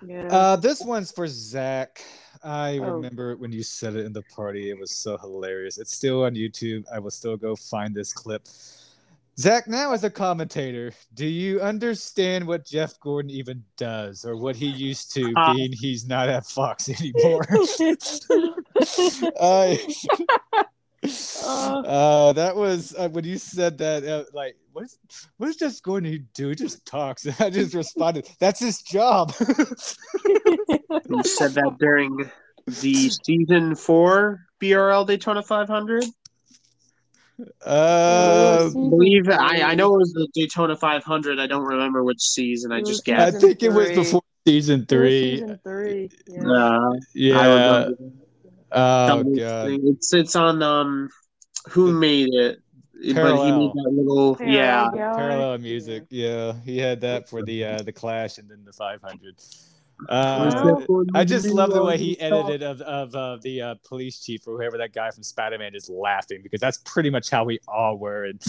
[0.04, 0.28] Yeah.
[0.28, 2.04] Uh, this one's for Zach.
[2.44, 2.92] I Oh.
[2.94, 4.70] remember when you said it in the party.
[4.70, 5.78] It was so hilarious.
[5.78, 6.86] It's still on YouTube.
[6.92, 8.48] I will still go find this clip.
[9.38, 14.58] Zach, now as a commentator, do you understand what Jeff Gordon even does or what
[14.58, 17.46] he used to, Uh, being he's not at Fox anymore?
[21.44, 24.04] uh, uh, that was uh, when you said that.
[24.06, 24.98] Uh, like, what is
[25.38, 26.50] what does Jeff Gordon do?
[26.50, 27.28] He just talks.
[27.40, 29.34] I just responded, "That's his job."
[31.10, 32.30] You said that during
[32.66, 36.04] the season four BRL Daytona 500.
[37.66, 41.40] uh, I believe I, I know it was the Daytona 500.
[41.40, 42.72] I don't remember which season.
[42.72, 43.34] I just was I guessed.
[43.34, 43.96] season think it was three.
[43.96, 45.38] before season three.
[45.38, 46.10] Season three.
[46.28, 46.48] Yeah.
[46.48, 47.90] Uh, I Yeah.
[48.72, 49.30] Remember.
[49.32, 49.68] Oh god.
[49.68, 49.82] thing.
[49.88, 51.10] It's it's on um
[51.70, 52.60] who made it,
[52.94, 53.60] but he Parallel.
[53.60, 55.16] made that little Parallel yeah.
[55.16, 56.06] Parallel music.
[56.10, 59.36] Yeah, he had that for the uh the Clash and then the 500.
[60.08, 60.78] Uh,
[61.14, 64.58] I just love the way he edited of of uh, the uh, police chief or
[64.58, 67.98] whoever that guy from Spider Man is laughing because that's pretty much how we all
[67.98, 68.26] were.
[68.26, 68.42] And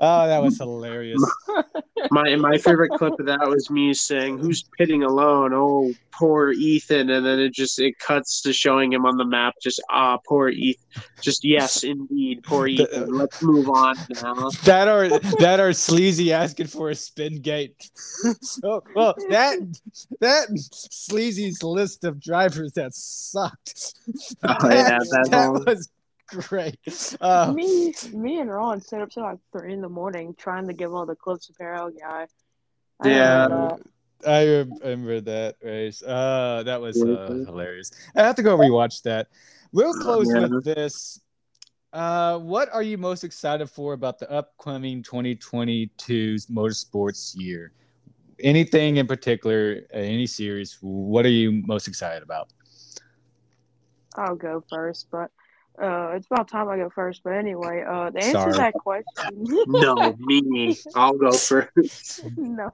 [0.00, 1.22] oh, that was hilarious.
[2.10, 5.52] my my favorite clip of that was me saying, "Who's pitting alone?
[5.54, 9.54] Oh, poor Ethan." And then it just it cuts to showing him on the map.
[9.62, 10.82] Just ah, poor Ethan.
[11.20, 13.12] Just yes, indeed, poor Ethan.
[13.12, 14.50] Let's move on now.
[14.64, 17.90] That are that are sleazy asking for a spin gate.
[18.64, 19.58] oh, well, that
[20.20, 20.48] that
[20.96, 23.94] Sleazy's list of drivers that sucked.
[24.44, 25.88] Oh, yeah, that, that was
[26.28, 26.78] great.
[27.20, 30.72] Uh, me, me and Ron stayed up till like three in the morning trying to
[30.72, 32.26] give all the clips of Harold guy.
[33.00, 33.76] I Yeah.
[34.26, 36.02] I remember that race.
[36.02, 37.90] Uh, that was uh, hilarious.
[38.16, 39.28] I have to go rewatch that.
[39.72, 40.46] We'll close Yeah.
[40.46, 41.20] with this.
[41.92, 47.72] Uh, what are you most excited for about the upcoming 2022 motorsports year?
[48.40, 50.78] Anything in particular, uh, any series?
[50.80, 52.52] What are you most excited about?
[54.16, 55.30] I'll go first, but
[55.82, 57.22] uh, it's about time I go first.
[57.22, 58.52] But anyway, uh, to answer Sorry.
[58.54, 60.76] that question, No, me.
[60.94, 62.20] I'll go first.
[62.36, 62.70] no,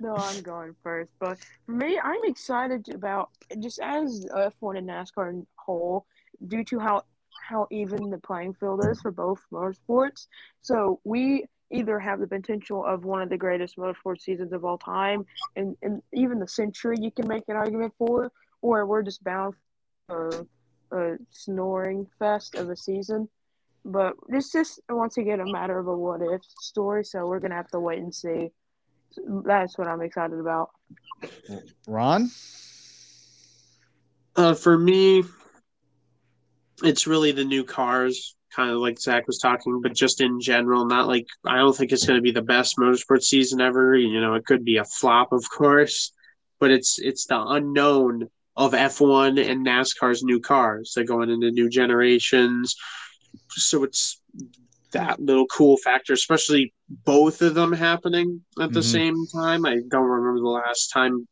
[0.00, 1.10] no, I'm going first.
[1.18, 6.06] But for me, I'm excited about just as F1 and NASCAR in whole,
[6.46, 7.04] due to how
[7.40, 10.28] how even the playing field is for both motorsports.
[10.62, 14.78] So we either have the potential of one of the greatest motorsport seasons of all
[14.78, 15.24] time,
[15.56, 18.30] and, and even the century you can make an argument for,
[18.62, 19.54] or we're just bound
[20.06, 20.46] for
[20.92, 23.28] a snoring fest of a season.
[23.84, 27.56] But this just once again a matter of a what if story, so we're gonna
[27.56, 28.50] have to wait and see.
[29.44, 30.70] That's what I'm excited about.
[31.86, 32.30] Ron?
[34.36, 35.22] Uh, for me,
[36.82, 40.86] it's really the new cars, kind of like Zach was talking, but just in general,
[40.86, 43.96] not like I don't think it's going to be the best motorsport season ever.
[43.96, 46.12] You know, it could be a flop, of course,
[46.60, 50.92] but it's it's the unknown of F1 and NASCAR's new cars.
[50.94, 52.76] They're going into new generations,
[53.50, 54.20] so it's
[54.92, 58.84] that little cool factor, especially both of them happening at the Mhm.
[58.84, 59.66] same time.
[59.66, 61.26] I don't remember the last time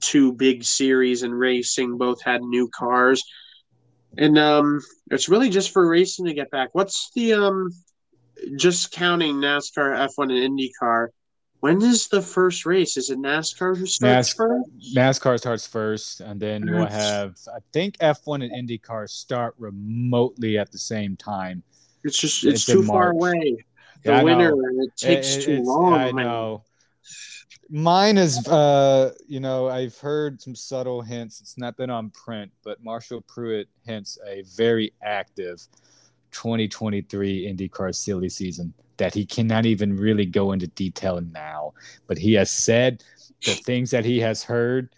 [0.00, 3.22] two big series in racing both had new cars.
[4.16, 4.80] And um
[5.10, 6.70] it's really just for racing to get back.
[6.72, 7.70] What's the um
[8.56, 11.08] just counting NASCAR, F1 and IndyCar?
[11.60, 12.96] When is the first race?
[12.96, 14.96] Is it NASCAR who starts Nas- first?
[14.96, 20.70] NASCAR starts first, and then we'll have, I think F1 and IndyCar start remotely at
[20.70, 21.64] the same time.
[22.04, 23.56] It's just it's, It's too far away.
[24.04, 25.94] The Yeah, winter it takes It- too long.
[25.94, 26.62] I know.
[27.70, 31.40] Mine is, uh, you know, I've heard some subtle hints.
[31.40, 35.60] It's not been on print, but Marshall Pruett hints a very active
[36.30, 41.72] 2023 IndyCar silly season that he cannot even really go into detail now.
[42.06, 43.04] But he has said
[43.44, 44.88] the things that he has heard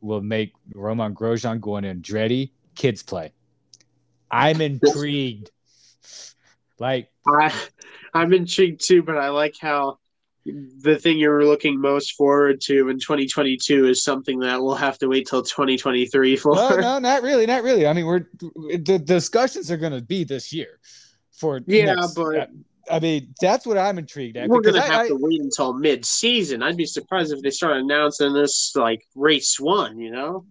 [0.00, 3.32] will make Romain Grosjean going in Andretti kids play.
[4.30, 5.50] I'm intrigued.
[6.78, 7.52] Like, I
[8.14, 9.98] I'm intrigued too, but I like how
[10.44, 15.06] the thing you're looking most forward to in 2022 is something that we'll have to
[15.08, 16.54] wait till 2023 for.
[16.56, 17.86] no, no, not really, not really.
[17.86, 20.80] I mean, we're the discussions are going to be this year
[21.30, 22.46] for Yeah, next- but- uh,
[22.90, 24.48] I mean, that's what I'm intrigued at.
[24.48, 26.64] We're gonna have I- to wait until mid-season.
[26.64, 29.98] I'd be surprised if they start announcing this like race one.
[30.00, 30.46] You know?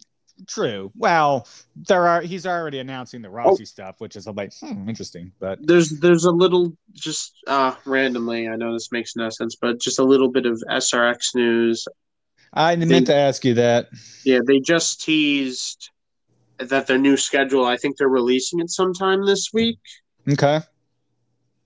[0.48, 0.92] True.
[0.96, 2.22] Well, there are.
[2.22, 3.32] He's already announcing the Oh.
[3.32, 5.32] Rossi stuff, which is I'm like, hmm, interesting.
[5.40, 8.48] But There's there's a little just uh randomly.
[8.48, 11.88] I know this makes no sense, but just a little bit of SRX news.
[12.54, 13.90] I meant to ask you that.
[14.26, 15.90] Yeah, they just teased
[16.58, 17.66] that their new schedule.
[17.66, 19.80] I think they're releasing it sometime this week.
[20.30, 20.60] Okay.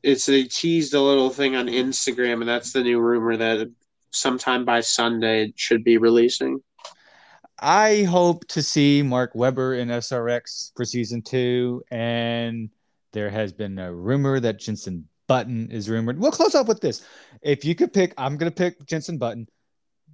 [0.03, 3.68] it's they teased a little thing on Instagram, and that's the new rumor that
[4.11, 6.60] sometime by Sunday it should be releasing.
[7.60, 12.69] I hope to see Mark Webber in SRX for season two, and
[13.14, 16.19] there has been a rumor that Jenson Button is rumored.
[16.19, 17.06] We'll close off with this.
[17.41, 19.48] If you could pick, I'm going to pick Jenson Button.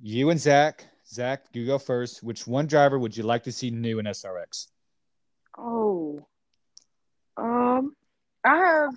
[0.02, 0.86] You and Zach.
[1.08, 2.24] Zach, you go first.
[2.24, 4.68] Which one driver would you like to see new in SRX?
[5.58, 6.26] Oh,
[7.38, 7.96] um,
[8.46, 8.94] I have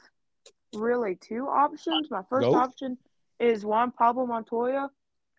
[0.75, 2.11] really two options.
[2.11, 2.55] My first Go.
[2.55, 2.99] option
[3.41, 4.91] is Juan Pablo Montoya.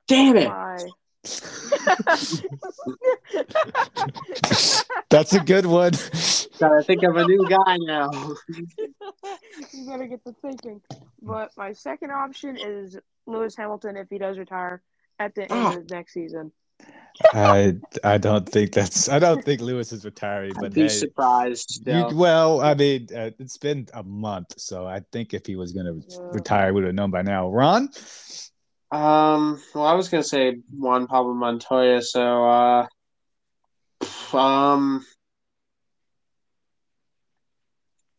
[0.08, 0.50] Damn it!
[0.50, 0.78] My
[5.10, 5.92] That's a good one.
[6.60, 8.10] Gotta think of a new guy now.
[9.74, 10.82] you gotta get the thinking.
[11.22, 12.98] But my second option is
[13.28, 14.82] Lewis Hamilton if he does retire
[15.20, 15.78] at the end Ah.
[15.78, 16.52] of next season.
[17.34, 19.08] I I don't think that's.
[19.08, 21.88] I don't think Lewis is retiring, I'd but be hey, surprised.
[21.88, 25.72] You, well, I mean, uh, it's been a month, so I think if he was
[25.72, 26.18] going to Yeah.
[26.34, 27.50] retire, we would have known by now.
[27.50, 27.88] Ron,
[28.92, 29.62] Um.
[29.74, 32.02] Well, I was gonna say Juan Pablo Montoya.
[32.02, 32.88] So, uh,
[34.34, 35.06] Um,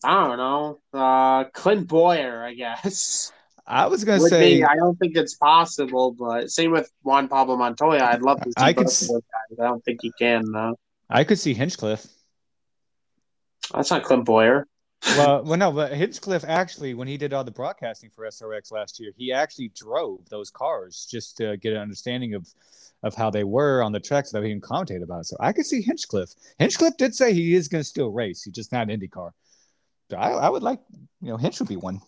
[0.05, 0.81] I don't know.
[0.93, 3.33] Uh, Clint Bowyer, I guess.
[3.67, 4.65] I was gonna Would say be.
[4.65, 8.05] I don't think it's possible, but same with Juan Pablo Montoya.
[8.05, 9.59] I'd love to see I could both s- of those guys.
[9.61, 10.45] I don't think he can.
[10.53, 10.79] though.
[11.11, 12.07] I could see Hinchcliffe.
[13.75, 14.67] That's not Clint Bowyer.
[15.07, 19.01] Well, well, no, but Hinchcliffe actually, when he did all the broadcasting for SRX last
[19.01, 22.49] year, he actually drove those cars just to get an understanding of
[23.03, 25.21] of how they were on the tracks that he can commentate about.
[25.21, 25.27] it.
[25.27, 26.35] So I could see Hinchcliffe.
[26.59, 28.43] Hinchcliffe did say he is going to still race.
[28.43, 29.31] He's just not an IndyCar.
[30.11, 30.81] So I, I would like,
[31.21, 32.01] you know, Hinch would be one.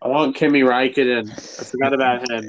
[0.00, 1.30] I want Kimi Räikkönen.
[1.30, 2.48] I forgot about him.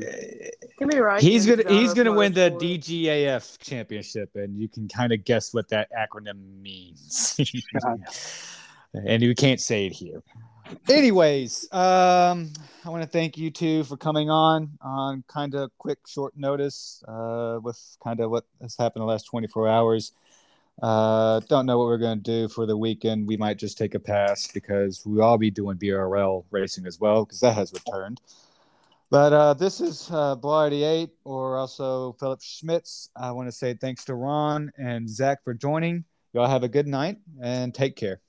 [0.77, 1.21] Give me right.
[1.21, 5.69] He's gonna he's gonna win the DGAF championship, and you can kind of guess what
[5.69, 7.39] that acronym means.
[9.05, 10.23] and you can't say it here.
[10.89, 12.51] Anyways, um,
[12.83, 17.03] I want to thank you two for coming on on kind of quick, short notice
[17.07, 20.11] uh, with kind of what has happened the last 24 hours.
[20.81, 23.27] Uh, don't know what we're going to do for the weekend.
[23.27, 27.25] We might just take a pass because we all be doing BRL racing as well
[27.25, 28.21] because that has returned.
[29.09, 33.09] But uh, this is uh, Blah 88 or also Phillip Schmitz.
[33.15, 36.03] I want to say thanks to Ron and Zach for joining.
[36.33, 38.19] Y'all have a good night and take care.